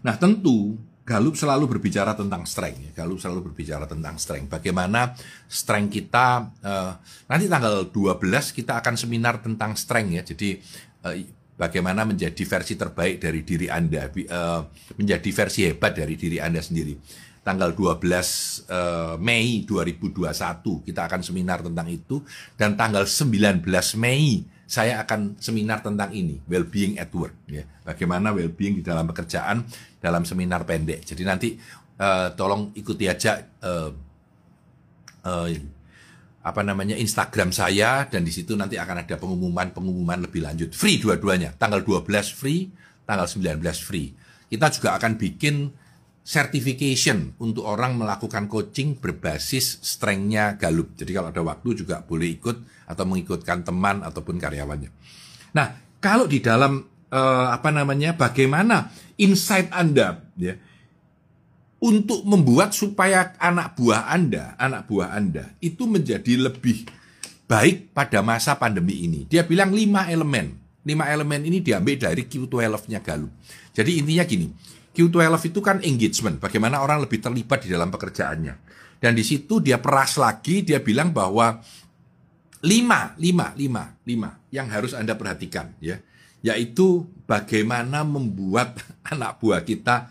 Nah 0.00 0.16
tentu 0.16 0.80
Galup 1.08 1.40
selalu 1.40 1.72
berbicara 1.72 2.12
tentang 2.12 2.44
strength. 2.44 2.80
Ya. 2.84 2.92
Galup 2.92 3.16
selalu 3.16 3.48
berbicara 3.48 3.88
tentang 3.88 4.20
strength. 4.20 4.52
Bagaimana 4.52 5.16
strength 5.48 5.96
kita 5.96 6.52
uh, 6.60 7.00
nanti 7.24 7.48
tanggal 7.48 7.88
12 7.88 8.20
kita 8.52 8.76
akan 8.76 8.92
seminar 8.92 9.40
tentang 9.40 9.72
strength 9.72 10.12
ya. 10.12 10.20
Jadi 10.20 10.60
uh, 11.08 11.16
bagaimana 11.56 12.04
menjadi 12.04 12.44
versi 12.44 12.76
terbaik 12.76 13.24
dari 13.24 13.40
diri 13.40 13.72
Anda, 13.72 14.04
uh, 14.12 14.68
menjadi 15.00 15.28
versi 15.32 15.64
hebat 15.64 15.96
dari 15.96 16.12
diri 16.12 16.44
Anda 16.44 16.60
sendiri 16.60 16.92
tanggal 17.48 17.72
12 17.72 17.80
uh, 17.80 18.20
eh, 18.68 19.14
Mei 19.16 19.64
2021 19.64 20.84
kita 20.84 21.00
akan 21.08 21.20
seminar 21.24 21.64
tentang 21.64 21.88
itu. 21.88 22.20
Dan 22.60 22.76
tanggal 22.76 23.08
19 23.08 23.64
Mei 23.96 24.44
saya 24.68 25.00
akan 25.00 25.40
seminar 25.40 25.80
tentang 25.80 26.12
ini 26.12 26.44
well-being 26.44 27.00
at 27.00 27.08
work 27.16 27.32
ya. 27.48 27.64
Bagaimana 27.88 28.36
well-being 28.36 28.76
di 28.76 28.84
dalam 28.84 29.08
pekerjaan 29.08 29.64
dalam 29.96 30.28
seminar 30.28 30.68
pendek. 30.68 31.08
Jadi 31.08 31.22
nanti 31.24 31.56
uh, 31.96 32.36
tolong 32.36 32.76
ikuti 32.76 33.08
aja 33.08 33.40
uh, 33.64 33.88
uh, 35.24 35.48
apa 36.44 36.60
namanya 36.60 37.00
Instagram 37.00 37.48
saya. 37.48 38.04
Dan 38.12 38.28
di 38.28 38.32
situ 38.36 38.52
nanti 38.60 38.76
akan 38.76 39.08
ada 39.08 39.16
pengumuman-pengumuman 39.16 40.28
lebih 40.28 40.44
lanjut. 40.44 40.76
Free 40.76 41.00
dua-duanya. 41.00 41.56
Tanggal 41.56 41.80
12 41.80 42.04
free 42.28 42.68
tanggal 43.08 43.24
19 43.24 43.64
free. 43.80 44.12
Kita 44.52 44.68
juga 44.68 45.00
akan 45.00 45.16
bikin 45.16 45.87
certification 46.28 47.32
untuk 47.40 47.64
orang 47.64 47.96
melakukan 47.96 48.52
coaching 48.52 49.00
berbasis 49.00 49.80
strength-nya 49.80 50.60
Galup. 50.60 50.92
Jadi 50.92 51.16
kalau 51.16 51.32
ada 51.32 51.40
waktu 51.40 51.72
juga 51.72 52.04
boleh 52.04 52.36
ikut 52.36 52.84
atau 52.84 53.04
mengikutkan 53.08 53.64
teman 53.64 54.04
ataupun 54.04 54.36
karyawannya. 54.36 54.92
Nah, 55.56 55.96
kalau 56.04 56.28
di 56.28 56.44
dalam 56.44 56.84
uh, 57.08 57.48
apa 57.48 57.72
namanya 57.72 58.12
bagaimana 58.12 58.92
insight 59.16 59.72
Anda 59.72 60.20
ya 60.36 60.52
untuk 61.80 62.28
membuat 62.28 62.76
supaya 62.76 63.32
anak 63.40 63.80
buah 63.80 64.12
Anda, 64.12 64.52
anak 64.60 64.84
buah 64.84 65.16
Anda 65.16 65.56
itu 65.64 65.88
menjadi 65.88 66.36
lebih 66.36 66.92
baik 67.48 67.96
pada 67.96 68.20
masa 68.20 68.52
pandemi 68.60 69.08
ini. 69.08 69.24
Dia 69.24 69.48
bilang 69.48 69.72
lima 69.72 70.12
elemen. 70.12 70.60
Lima 70.84 71.08
elemen 71.08 71.40
ini 71.40 71.64
diambil 71.64 71.96
dari 71.96 72.28
Q12-nya 72.28 73.00
Galup. 73.00 73.32
Jadi 73.72 74.00
intinya 74.00 74.24
gini, 74.24 74.48
Q12 74.98 75.54
itu 75.54 75.62
kan 75.62 75.78
engagement, 75.86 76.42
bagaimana 76.42 76.82
orang 76.82 77.06
lebih 77.06 77.22
terlibat 77.22 77.62
di 77.62 77.70
dalam 77.70 77.86
pekerjaannya. 77.94 78.54
Dan 78.98 79.14
di 79.14 79.22
situ 79.22 79.62
dia 79.62 79.78
peras 79.78 80.18
lagi, 80.18 80.66
dia 80.66 80.82
bilang 80.82 81.14
bahwa 81.14 81.62
lima, 82.66 83.14
lima, 83.14 83.54
lima, 83.54 83.94
lima 84.02 84.30
yang 84.50 84.66
harus 84.66 84.98
Anda 84.98 85.14
perhatikan 85.14 85.70
ya. 85.78 86.02
Yaitu 86.42 87.06
bagaimana 87.30 88.02
membuat 88.02 88.82
anak 89.14 89.38
buah 89.38 89.62
kita 89.62 90.10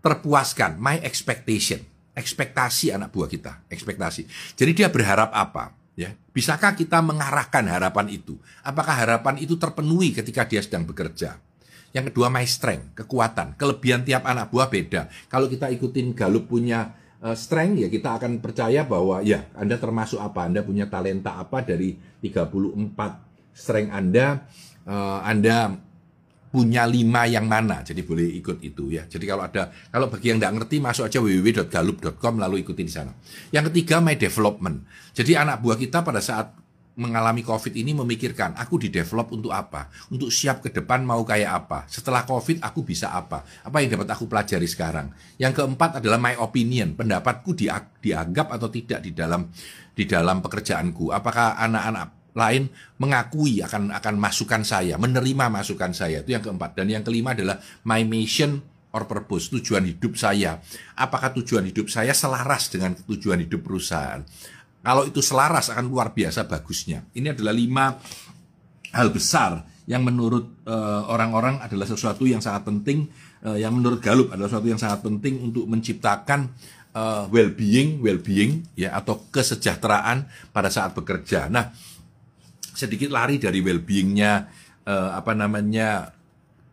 terpuaskan, 0.00 0.80
my 0.80 1.04
expectation, 1.04 1.84
ekspektasi 2.16 2.96
anak 2.96 3.12
buah 3.12 3.28
kita, 3.28 3.68
ekspektasi. 3.68 4.24
Jadi 4.56 4.72
dia 4.72 4.88
berharap 4.88 5.28
apa? 5.36 5.76
Ya, 5.92 6.16
bisakah 6.32 6.72
kita 6.72 7.04
mengarahkan 7.04 7.68
harapan 7.68 8.08
itu? 8.08 8.40
Apakah 8.64 8.96
harapan 8.96 9.36
itu 9.44 9.60
terpenuhi 9.60 10.16
ketika 10.16 10.48
dia 10.48 10.64
sedang 10.64 10.88
bekerja? 10.88 11.36
Yang 11.90 12.14
kedua 12.14 12.30
my 12.30 12.46
strength, 12.46 12.94
kekuatan. 12.94 13.58
Kelebihan 13.58 14.06
tiap 14.06 14.22
anak 14.22 14.50
buah 14.54 14.70
beda. 14.70 15.10
Kalau 15.26 15.50
kita 15.50 15.66
ikutin 15.74 16.14
Galup 16.14 16.46
punya 16.46 16.94
uh, 17.20 17.34
strength 17.34 17.82
ya 17.82 17.88
kita 17.90 18.16
akan 18.16 18.38
percaya 18.38 18.86
bahwa 18.86 19.20
ya 19.26 19.50
Anda 19.58 19.76
termasuk 19.76 20.22
apa, 20.22 20.46
Anda 20.46 20.62
punya 20.62 20.86
talenta 20.86 21.36
apa 21.36 21.66
dari 21.66 21.98
34 22.22 22.94
strength 23.54 23.92
Anda, 23.92 24.46
uh, 24.86 25.20
Anda 25.26 25.74
punya 26.50 26.82
lima 26.82 27.30
yang 27.30 27.46
mana, 27.46 27.86
jadi 27.86 28.02
boleh 28.02 28.26
ikut 28.42 28.58
itu 28.66 28.90
ya. 28.90 29.06
Jadi 29.06 29.22
kalau 29.22 29.46
ada, 29.46 29.70
kalau 29.70 30.10
bagi 30.10 30.34
yang 30.34 30.42
tidak 30.42 30.54
ngerti 30.58 30.82
masuk 30.82 31.06
aja 31.06 31.22
www.galup.com 31.22 32.34
lalu 32.42 32.66
ikuti 32.66 32.82
di 32.82 32.90
sana. 32.90 33.14
Yang 33.54 33.70
ketiga 33.70 34.02
my 34.02 34.18
development. 34.18 34.82
Jadi 35.14 35.38
anak 35.38 35.62
buah 35.62 35.78
kita 35.78 36.02
pada 36.02 36.18
saat 36.18 36.50
mengalami 37.00 37.40
COVID 37.40 37.72
ini 37.72 37.96
memikirkan, 37.96 38.52
aku 38.60 38.76
di 38.76 38.92
develop 38.92 39.32
untuk 39.32 39.56
apa? 39.56 39.88
Untuk 40.12 40.28
siap 40.28 40.60
ke 40.60 40.68
depan 40.68 41.00
mau 41.00 41.24
kayak 41.24 41.64
apa? 41.64 41.88
Setelah 41.88 42.28
COVID 42.28 42.60
aku 42.60 42.84
bisa 42.84 43.08
apa? 43.16 43.40
Apa 43.64 43.80
yang 43.80 43.96
dapat 43.96 44.12
aku 44.12 44.28
pelajari 44.28 44.68
sekarang? 44.68 45.08
Yang 45.40 45.64
keempat 45.64 46.04
adalah 46.04 46.20
my 46.20 46.36
opinion, 46.36 46.92
pendapatku 46.92 47.56
dianggap 48.04 48.52
atau 48.52 48.68
tidak 48.68 49.00
di 49.00 49.16
dalam 49.16 49.48
di 49.96 50.04
dalam 50.04 50.44
pekerjaanku. 50.44 51.08
Apakah 51.08 51.56
anak-anak 51.56 52.20
lain 52.34 52.70
mengakui 53.00 53.58
akan 53.64 53.90
akan 53.90 54.14
masukan 54.20 54.62
saya, 54.62 54.94
menerima 55.00 55.50
masukan 55.50 55.90
saya. 55.90 56.22
Itu 56.22 56.36
yang 56.36 56.44
keempat. 56.44 56.78
Dan 56.78 56.92
yang 56.92 57.02
kelima 57.02 57.34
adalah 57.34 57.58
my 57.82 58.06
mission 58.06 58.62
or 58.90 59.06
purpose, 59.06 59.50
tujuan 59.50 59.86
hidup 59.86 60.18
saya. 60.18 60.58
Apakah 60.98 61.30
tujuan 61.38 61.66
hidup 61.66 61.86
saya 61.90 62.10
selaras 62.10 62.70
dengan 62.70 62.94
tujuan 62.98 63.38
hidup 63.42 63.62
perusahaan? 63.62 64.22
Kalau 64.80 65.04
itu 65.04 65.20
selaras 65.20 65.68
akan 65.68 65.92
luar 65.92 66.16
biasa 66.16 66.48
bagusnya. 66.48 67.04
Ini 67.12 67.36
adalah 67.36 67.52
lima 67.52 68.00
hal 68.96 69.12
besar 69.12 69.60
yang 69.90 70.06
menurut 70.06 70.64
eh, 70.64 71.02
orang-orang 71.10 71.58
uh, 71.58 71.66
adalah 71.66 71.82
sesuatu 71.82 72.22
yang 72.22 72.38
sangat 72.38 72.62
penting, 72.62 73.10
uh, 73.42 73.58
yang 73.58 73.74
menurut 73.74 73.98
Galup 73.98 74.30
adalah 74.30 74.46
sesuatu 74.46 74.70
yang 74.70 74.78
sangat 74.78 75.02
penting 75.02 75.42
untuk 75.42 75.66
menciptakan 75.66 76.46
uh, 76.94 77.26
well-being, 77.26 77.98
well-being 77.98 78.70
ya 78.78 78.94
atau 78.94 79.26
kesejahteraan 79.34 80.30
pada 80.54 80.70
saat 80.70 80.94
bekerja. 80.94 81.50
Nah, 81.50 81.74
sedikit 82.70 83.10
lari 83.10 83.42
dari 83.42 83.58
well-beingnya 83.58 84.46
uh, 84.86 85.10
apa 85.18 85.34
namanya 85.34 86.14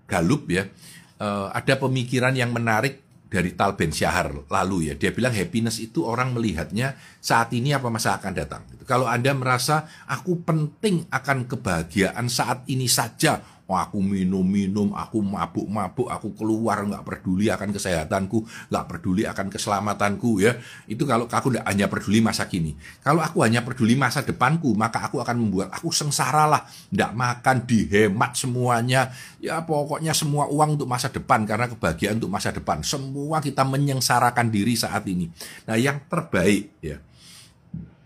Galup 0.05 0.47
ya, 0.53 0.69
uh, 1.17 1.49
ada 1.51 1.73
pemikiran 1.75 2.37
yang 2.37 2.53
menarik 2.53 3.06
dari 3.27 3.53
Tal 3.53 3.75
Ben 3.75 3.91
Syahar 3.91 4.31
lalu 4.47 4.91
ya. 4.91 4.93
Dia 4.95 5.11
bilang 5.11 5.35
happiness 5.35 5.83
itu 5.83 6.07
orang 6.07 6.31
melihatnya 6.31 6.95
saat 7.19 7.51
ini 7.51 7.75
apa 7.75 7.91
masa 7.91 8.15
akan 8.17 8.33
datang. 8.33 8.63
Kalau 8.87 9.03
Anda 9.03 9.35
merasa 9.35 9.83
aku 10.07 10.47
penting 10.47 11.11
akan 11.11 11.45
kebahagiaan 11.51 12.31
saat 12.31 12.63
ini 12.71 12.87
saja, 12.87 13.43
oh, 13.67 13.75
aku 13.75 13.99
minum-minum, 13.99 14.95
aku 14.95 15.19
mabuk-mabuk, 15.19 16.07
aku 16.07 16.31
keluar 16.33 16.87
nggak 16.87 17.03
peduli 17.03 17.51
akan 17.51 17.75
kesehatanku, 17.75 18.47
nggak 18.71 18.85
peduli 18.87 19.27
akan 19.27 19.51
keselamatanku 19.51 20.39
ya. 20.39 20.55
Itu 20.87 21.03
kalau 21.03 21.27
aku 21.27 21.51
tidak 21.51 21.67
hanya 21.67 21.91
peduli 21.91 22.23
masa 22.23 22.47
kini. 22.47 22.79
Kalau 23.03 23.19
aku 23.19 23.43
hanya 23.43 23.67
peduli 23.67 23.99
masa 23.99 24.23
depanku, 24.23 24.71
maka 24.71 25.03
aku 25.03 25.19
akan 25.19 25.35
membuat 25.35 25.69
aku 25.75 25.91
sengsara 25.91 26.47
lah, 26.47 26.63
nggak 26.95 27.11
makan, 27.11 27.57
dihemat 27.67 28.31
semuanya. 28.39 29.11
Ya 29.43 29.59
pokoknya 29.59 30.15
semua 30.15 30.47
uang 30.47 30.79
untuk 30.79 30.87
masa 30.87 31.11
depan 31.11 31.43
karena 31.43 31.67
kebahagiaan 31.67 32.23
untuk 32.23 32.31
masa 32.31 32.55
depan. 32.55 32.79
Semua 32.87 33.43
kita 33.43 33.67
menyengsarakan 33.67 34.47
diri 34.47 34.79
saat 34.79 35.03
ini. 35.11 35.27
Nah 35.67 35.75
yang 35.75 35.99
terbaik 36.07 36.71
ya 36.79 37.03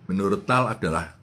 menurut 0.10 0.43
Tal 0.43 0.67
adalah 0.67 1.15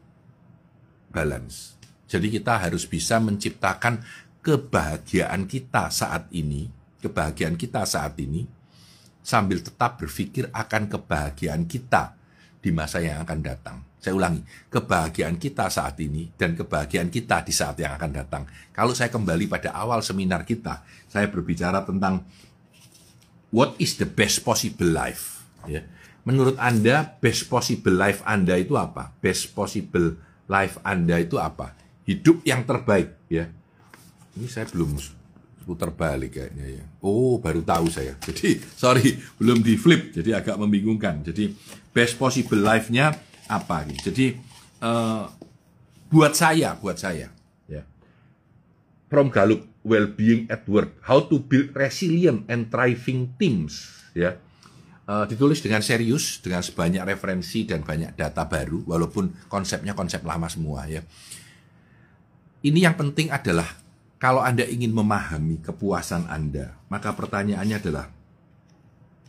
balance. 1.13 1.77
Jadi 2.09 2.41
kita 2.41 2.57
harus 2.57 2.89
bisa 2.89 3.21
menciptakan 3.21 4.01
kebahagiaan 4.49 5.45
kita 5.45 5.93
saat 5.93 6.33
ini, 6.33 6.73
kebahagiaan 7.05 7.61
kita 7.61 7.85
saat 7.85 8.17
ini, 8.17 8.49
sambil 9.21 9.61
tetap 9.61 10.01
berpikir 10.01 10.49
akan 10.49 10.89
kebahagiaan 10.89 11.69
kita 11.69 12.17
di 12.65 12.73
masa 12.73 13.05
yang 13.05 13.21
akan 13.29 13.45
datang. 13.45 13.85
Saya 14.01 14.17
ulangi, 14.17 14.41
kebahagiaan 14.73 15.37
kita 15.37 15.69
saat 15.69 16.01
ini 16.01 16.33
dan 16.41 16.57
kebahagiaan 16.57 17.13
kita 17.13 17.45
di 17.45 17.53
saat 17.53 17.77
yang 17.77 17.93
akan 18.01 18.25
datang. 18.25 18.49
Kalau 18.73 18.97
saya 18.97 19.13
kembali 19.13 19.53
pada 19.53 19.69
awal 19.77 20.01
seminar 20.01 20.49
kita, 20.49 20.81
saya 21.13 21.29
berbicara 21.29 21.85
tentang 21.85 22.25
what 23.53 23.77
is 23.77 24.01
the 24.01 24.09
best 24.09 24.41
possible 24.49 24.89
life. 24.89 25.45
Ya. 25.69 25.85
Menurut 26.25 26.57
Anda, 26.57 27.21
best 27.21 27.53
possible 27.53 27.93
life 27.93 28.25
Anda 28.25 28.57
itu 28.57 28.81
apa? 28.81 29.13
Best 29.21 29.53
possible 29.53 30.17
life 30.49 30.81
Anda 30.81 31.21
itu 31.21 31.37
apa? 31.37 31.77
Hidup 32.09 32.41
yang 32.49 32.65
terbaik, 32.65 33.13
ya. 33.29 33.53
Ini 34.39 34.47
saya 34.47 34.71
belum 34.71 34.95
putar 35.67 35.91
balik 35.93 36.39
kayaknya 36.39 36.81
ya. 36.81 36.85
Oh, 37.03 37.43
baru 37.43 37.61
tahu 37.61 37.91
saya. 37.91 38.15
Jadi, 38.23 38.63
sorry, 38.79 39.19
belum 39.37 39.61
di 39.61 39.75
flip, 39.75 40.15
jadi 40.15 40.39
agak 40.39 40.57
membingungkan. 40.57 41.27
Jadi, 41.27 41.53
best 41.91 42.17
possible 42.17 42.63
life-nya 42.63 43.13
apa? 43.51 43.85
Jadi, 43.85 44.39
uh, 44.81 45.29
buat 46.09 46.33
saya, 46.39 46.73
buat 46.79 46.97
saya, 46.97 47.29
ya. 47.69 47.83
From 49.13 49.29
Gallup, 49.29 49.67
well-being 49.85 50.49
at 50.49 50.65
work, 50.71 51.05
how 51.05 51.21
to 51.27 51.37
build 51.37 51.77
resilient 51.77 52.49
and 52.49 52.73
thriving 52.73 53.37
teams, 53.37 53.93
ya. 54.17 54.41
Uh, 55.09 55.29
ditulis 55.29 55.61
dengan 55.61 55.85
serius, 55.85 56.41
dengan 56.41 56.65
sebanyak 56.65 57.01
referensi 57.05 57.69
dan 57.69 57.85
banyak 57.85 58.17
data 58.17 58.49
baru, 58.49 58.89
walaupun 58.89 59.51
konsepnya 59.53 59.93
konsep 59.93 60.25
lama 60.25 60.49
semua 60.49 60.89
ya. 60.89 61.05
Ini 62.65 62.89
yang 62.89 62.97
penting 62.97 63.33
adalah 63.33 63.69
kalau 64.19 64.43
Anda 64.43 64.67
ingin 64.67 64.91
memahami 64.91 65.63
kepuasan 65.63 66.27
Anda, 66.27 66.75
maka 66.91 67.15
pertanyaannya 67.15 67.77
adalah 67.79 68.11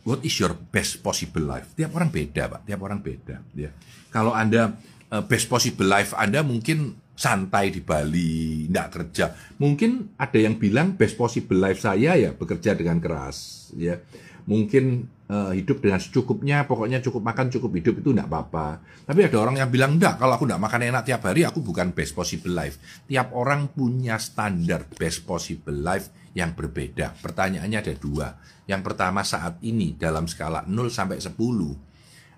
what 0.02 0.20
is 0.26 0.34
your 0.42 0.54
best 0.74 0.98
possible 1.00 1.46
life? 1.46 1.70
Tiap 1.78 1.94
orang 1.94 2.10
beda, 2.10 2.50
Pak. 2.50 2.60
Tiap 2.66 2.80
orang 2.82 2.98
beda, 2.98 3.38
ya. 3.54 3.70
Kalau 4.10 4.34
Anda 4.34 4.74
uh, 5.14 5.22
best 5.22 5.46
possible 5.46 5.86
life 5.86 6.10
Anda 6.18 6.42
mungkin 6.42 6.98
santai 7.14 7.70
di 7.70 7.84
Bali, 7.84 8.66
tidak 8.66 8.88
kerja. 8.96 9.26
Mungkin 9.60 10.16
ada 10.18 10.38
yang 10.40 10.56
bilang 10.56 10.98
best 10.98 11.14
possible 11.14 11.60
life 11.60 11.78
saya 11.78 12.16
ya 12.16 12.34
bekerja 12.34 12.74
dengan 12.74 12.98
keras, 12.98 13.70
ya. 13.78 14.02
Mungkin 14.48 15.06
uh, 15.30 15.52
hidup 15.54 15.78
dengan 15.78 16.02
secukupnya, 16.02 16.66
pokoknya 16.66 16.98
cukup 16.98 17.22
makan, 17.22 17.46
cukup 17.54 17.70
hidup 17.78 17.94
itu 18.02 18.10
enggak 18.10 18.26
apa-apa. 18.26 18.82
Tapi 19.06 19.20
ada 19.30 19.36
orang 19.38 19.62
yang 19.62 19.70
bilang, 19.70 19.94
enggak, 19.94 20.18
kalau 20.18 20.34
aku 20.34 20.50
enggak 20.50 20.62
makan 20.66 20.80
enak 20.90 21.02
tiap 21.06 21.22
hari, 21.22 21.46
aku 21.46 21.62
bukan 21.62 21.94
best 21.94 22.18
possible 22.18 22.50
life. 22.50 22.82
Tiap 23.06 23.30
orang 23.30 23.70
punya 23.70 24.18
standar 24.18 24.90
best 24.90 25.22
possible 25.22 25.78
life 25.78 26.10
yang 26.34 26.58
berbeda. 26.58 27.14
Pertanyaannya 27.22 27.78
ada 27.78 27.94
dua. 27.94 28.28
Yang 28.66 28.82
pertama 28.92 29.22
saat 29.22 29.62
ini 29.62 29.94
dalam 29.94 30.26
skala 30.26 30.66
0 30.66 30.90
sampai 30.90 31.18
10, 31.18 31.34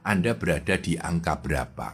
Anda 0.04 0.32
berada 0.36 0.74
di 0.80 0.96
angka 0.96 1.40
berapa? 1.40 1.88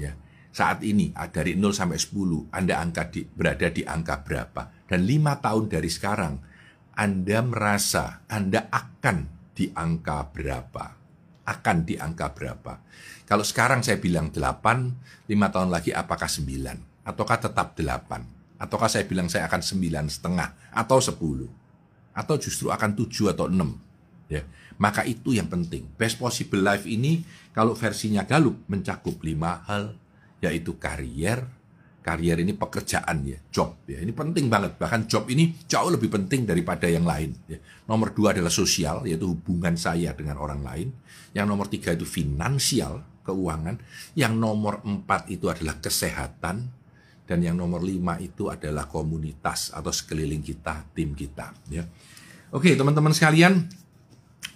Ya. 0.00 0.16
Saat 0.52 0.84
ini 0.84 1.12
dari 1.32 1.56
0 1.56 1.72
sampai 1.72 2.00
10, 2.00 2.48
Anda 2.52 2.80
angka 2.80 3.12
di, 3.12 3.24
berada 3.28 3.68
di 3.68 3.84
angka 3.84 4.24
berapa? 4.24 4.88
Dan 4.88 5.04
lima 5.04 5.36
tahun 5.40 5.68
dari 5.68 5.88
sekarang, 5.92 6.40
Anda 6.96 7.44
merasa 7.44 8.24
Anda 8.28 8.68
akan 8.72 9.41
di 9.52 9.68
angka 9.72 10.32
berapa? 10.32 10.96
Akan 11.42 11.84
di 11.84 11.98
angka 11.98 12.32
berapa? 12.32 12.80
Kalau 13.26 13.44
sekarang 13.46 13.80
saya 13.84 13.98
bilang 13.98 14.30
8, 14.30 15.28
5 15.28 15.54
tahun 15.54 15.70
lagi 15.72 15.90
apakah 15.92 16.28
9? 16.28 17.06
Ataukah 17.06 17.38
tetap 17.40 17.74
8? 17.74 18.60
Ataukah 18.62 18.86
saya 18.86 19.04
bilang 19.08 19.26
saya 19.26 19.50
akan 19.50 19.60
9 19.60 20.06
setengah 20.06 20.54
atau 20.70 20.98
10? 21.02 21.18
Atau 22.14 22.36
justru 22.38 22.70
akan 22.70 22.94
7 22.94 23.32
atau 23.34 23.50
6? 23.50 24.30
Ya. 24.30 24.46
Maka 24.80 25.04
itu 25.04 25.36
yang 25.36 25.50
penting. 25.50 25.88
Best 25.98 26.16
possible 26.16 26.62
life 26.62 26.86
ini 26.88 27.26
kalau 27.52 27.76
versinya 27.76 28.24
Galup 28.24 28.56
mencakup 28.70 29.18
5 29.20 29.68
hal, 29.68 29.98
yaitu 30.40 30.78
karier, 30.78 31.46
karier 32.02 32.42
ini 32.42 32.52
pekerjaan 32.58 33.22
ya, 33.22 33.38
job 33.48 33.86
ya. 33.86 34.02
Ini 34.02 34.10
penting 34.10 34.50
banget. 34.50 34.74
Bahkan 34.76 35.06
job 35.06 35.30
ini 35.30 35.54
jauh 35.70 35.88
lebih 35.88 36.10
penting 36.10 36.44
daripada 36.44 36.90
yang 36.90 37.06
lain. 37.06 37.30
Ya. 37.46 37.62
Nomor 37.86 38.10
dua 38.12 38.34
adalah 38.34 38.50
sosial, 38.50 39.06
yaitu 39.06 39.30
hubungan 39.30 39.78
saya 39.78 40.10
dengan 40.12 40.42
orang 40.42 40.66
lain. 40.66 40.90
Yang 41.32 41.46
nomor 41.46 41.70
tiga 41.70 41.94
itu 41.94 42.02
finansial, 42.02 43.22
keuangan. 43.22 43.78
Yang 44.18 44.34
nomor 44.34 44.82
empat 44.82 45.30
itu 45.30 45.46
adalah 45.46 45.78
kesehatan. 45.78 46.68
Dan 47.22 47.38
yang 47.40 47.56
nomor 47.56 47.80
lima 47.80 48.18
itu 48.18 48.50
adalah 48.50 48.90
komunitas 48.90 49.70
atau 49.72 49.94
sekeliling 49.94 50.42
kita, 50.42 50.90
tim 50.92 51.14
kita. 51.14 51.54
Ya. 51.70 51.86
Oke, 52.52 52.74
teman-teman 52.76 53.14
sekalian, 53.16 53.70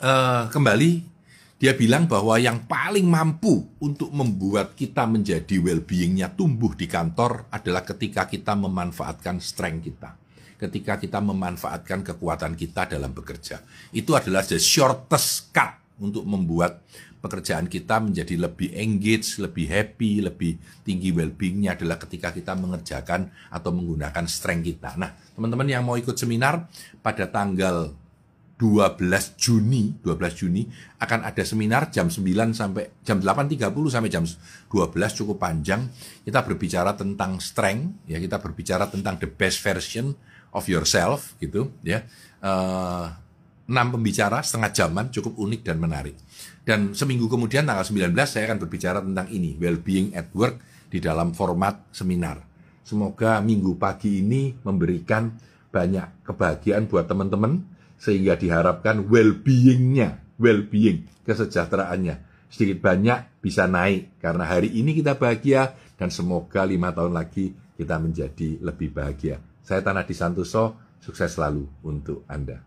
uh, 0.02 0.50
kembali 0.52 1.15
dia 1.56 1.72
bilang 1.72 2.04
bahwa 2.04 2.36
yang 2.36 2.68
paling 2.68 3.08
mampu 3.08 3.64
untuk 3.80 4.12
membuat 4.12 4.76
kita 4.76 5.08
menjadi 5.08 5.56
well-beingnya 5.56 6.36
tumbuh 6.36 6.76
di 6.76 6.84
kantor 6.84 7.48
adalah 7.48 7.80
ketika 7.80 8.28
kita 8.28 8.52
memanfaatkan 8.52 9.40
strength 9.40 9.88
kita. 9.88 10.10
Ketika 10.56 11.00
kita 11.00 11.20
memanfaatkan 11.20 12.04
kekuatan 12.04 12.56
kita 12.56 12.88
dalam 12.88 13.12
bekerja. 13.12 13.60
Itu 13.92 14.16
adalah 14.16 14.44
the 14.44 14.60
shortest 14.60 15.52
cut 15.52 15.80
untuk 15.96 16.28
membuat 16.28 16.80
pekerjaan 17.24 17.66
kita 17.72 18.04
menjadi 18.04 18.36
lebih 18.36 18.76
engage, 18.76 19.40
lebih 19.40 19.66
happy, 19.68 20.24
lebih 20.24 20.60
tinggi 20.84 21.12
well-beingnya 21.12 21.76
adalah 21.76 21.96
ketika 21.96 22.36
kita 22.36 22.52
mengerjakan 22.52 23.32
atau 23.48 23.70
menggunakan 23.72 24.24
strength 24.28 24.64
kita. 24.64 24.96
Nah, 25.00 25.12
teman-teman 25.32 25.68
yang 25.68 25.84
mau 25.84 25.96
ikut 25.96 26.14
seminar 26.16 26.68
pada 27.00 27.26
tanggal 27.28 27.96
12 28.56 29.36
Juni, 29.36 29.92
12 30.00 30.32
Juni 30.32 30.64
akan 30.96 31.28
ada 31.28 31.44
seminar 31.44 31.92
jam 31.92 32.08
9 32.08 32.56
sampai 32.56 32.88
jam 33.04 33.20
8.30 33.20 33.68
sampai 33.92 34.08
jam 34.08 34.24
12 34.24 35.18
cukup 35.22 35.36
panjang. 35.36 35.92
Kita 36.24 36.40
berbicara 36.40 36.96
tentang 36.96 37.36
strength, 37.36 38.08
ya 38.08 38.16
kita 38.16 38.40
berbicara 38.40 38.88
tentang 38.88 39.20
the 39.20 39.28
best 39.28 39.60
version 39.60 40.16
of 40.56 40.64
yourself 40.72 41.36
gitu, 41.36 41.68
ya. 41.84 42.08
Uh, 42.40 43.12
6 43.68 43.74
pembicara 43.92 44.40
setengah 44.40 44.70
jaman 44.72 45.06
cukup 45.12 45.36
unik 45.36 45.60
dan 45.66 45.76
menarik. 45.76 46.16
Dan 46.64 46.96
seminggu 46.96 47.28
kemudian 47.28 47.68
tanggal 47.68 47.84
19 47.84 48.14
saya 48.24 48.48
akan 48.48 48.58
berbicara 48.62 49.04
tentang 49.04 49.28
ini, 49.28 49.58
well-being 49.60 50.16
at 50.16 50.32
work 50.32 50.62
di 50.88 51.02
dalam 51.02 51.36
format 51.36 51.82
seminar. 51.92 52.40
Semoga 52.86 53.42
minggu 53.42 53.76
pagi 53.76 54.22
ini 54.22 54.54
memberikan 54.62 55.34
banyak 55.74 56.24
kebahagiaan 56.24 56.86
buat 56.86 57.10
teman-teman 57.10 57.75
sehingga 57.96 58.37
diharapkan 58.37 59.04
well-beingnya, 59.09 60.20
well-being, 60.37 61.09
kesejahteraannya 61.24 62.26
sedikit 62.46 62.88
banyak 62.88 63.42
bisa 63.42 63.66
naik 63.66 64.16
karena 64.22 64.46
hari 64.46 64.70
ini 64.72 64.94
kita 64.96 65.18
bahagia 65.18 65.74
dan 65.98 66.09
semoga 66.09 66.62
lima 66.62 66.94
tahun 66.94 67.14
lagi 67.14 67.52
kita 67.76 68.00
menjadi 68.00 68.62
lebih 68.62 68.94
bahagia. 68.94 69.42
Saya 69.66 69.82
Tanah 69.82 70.06
Disantoso, 70.06 70.78
sukses 71.02 71.35
selalu 71.35 71.66
untuk 71.85 72.22
Anda. 72.30 72.65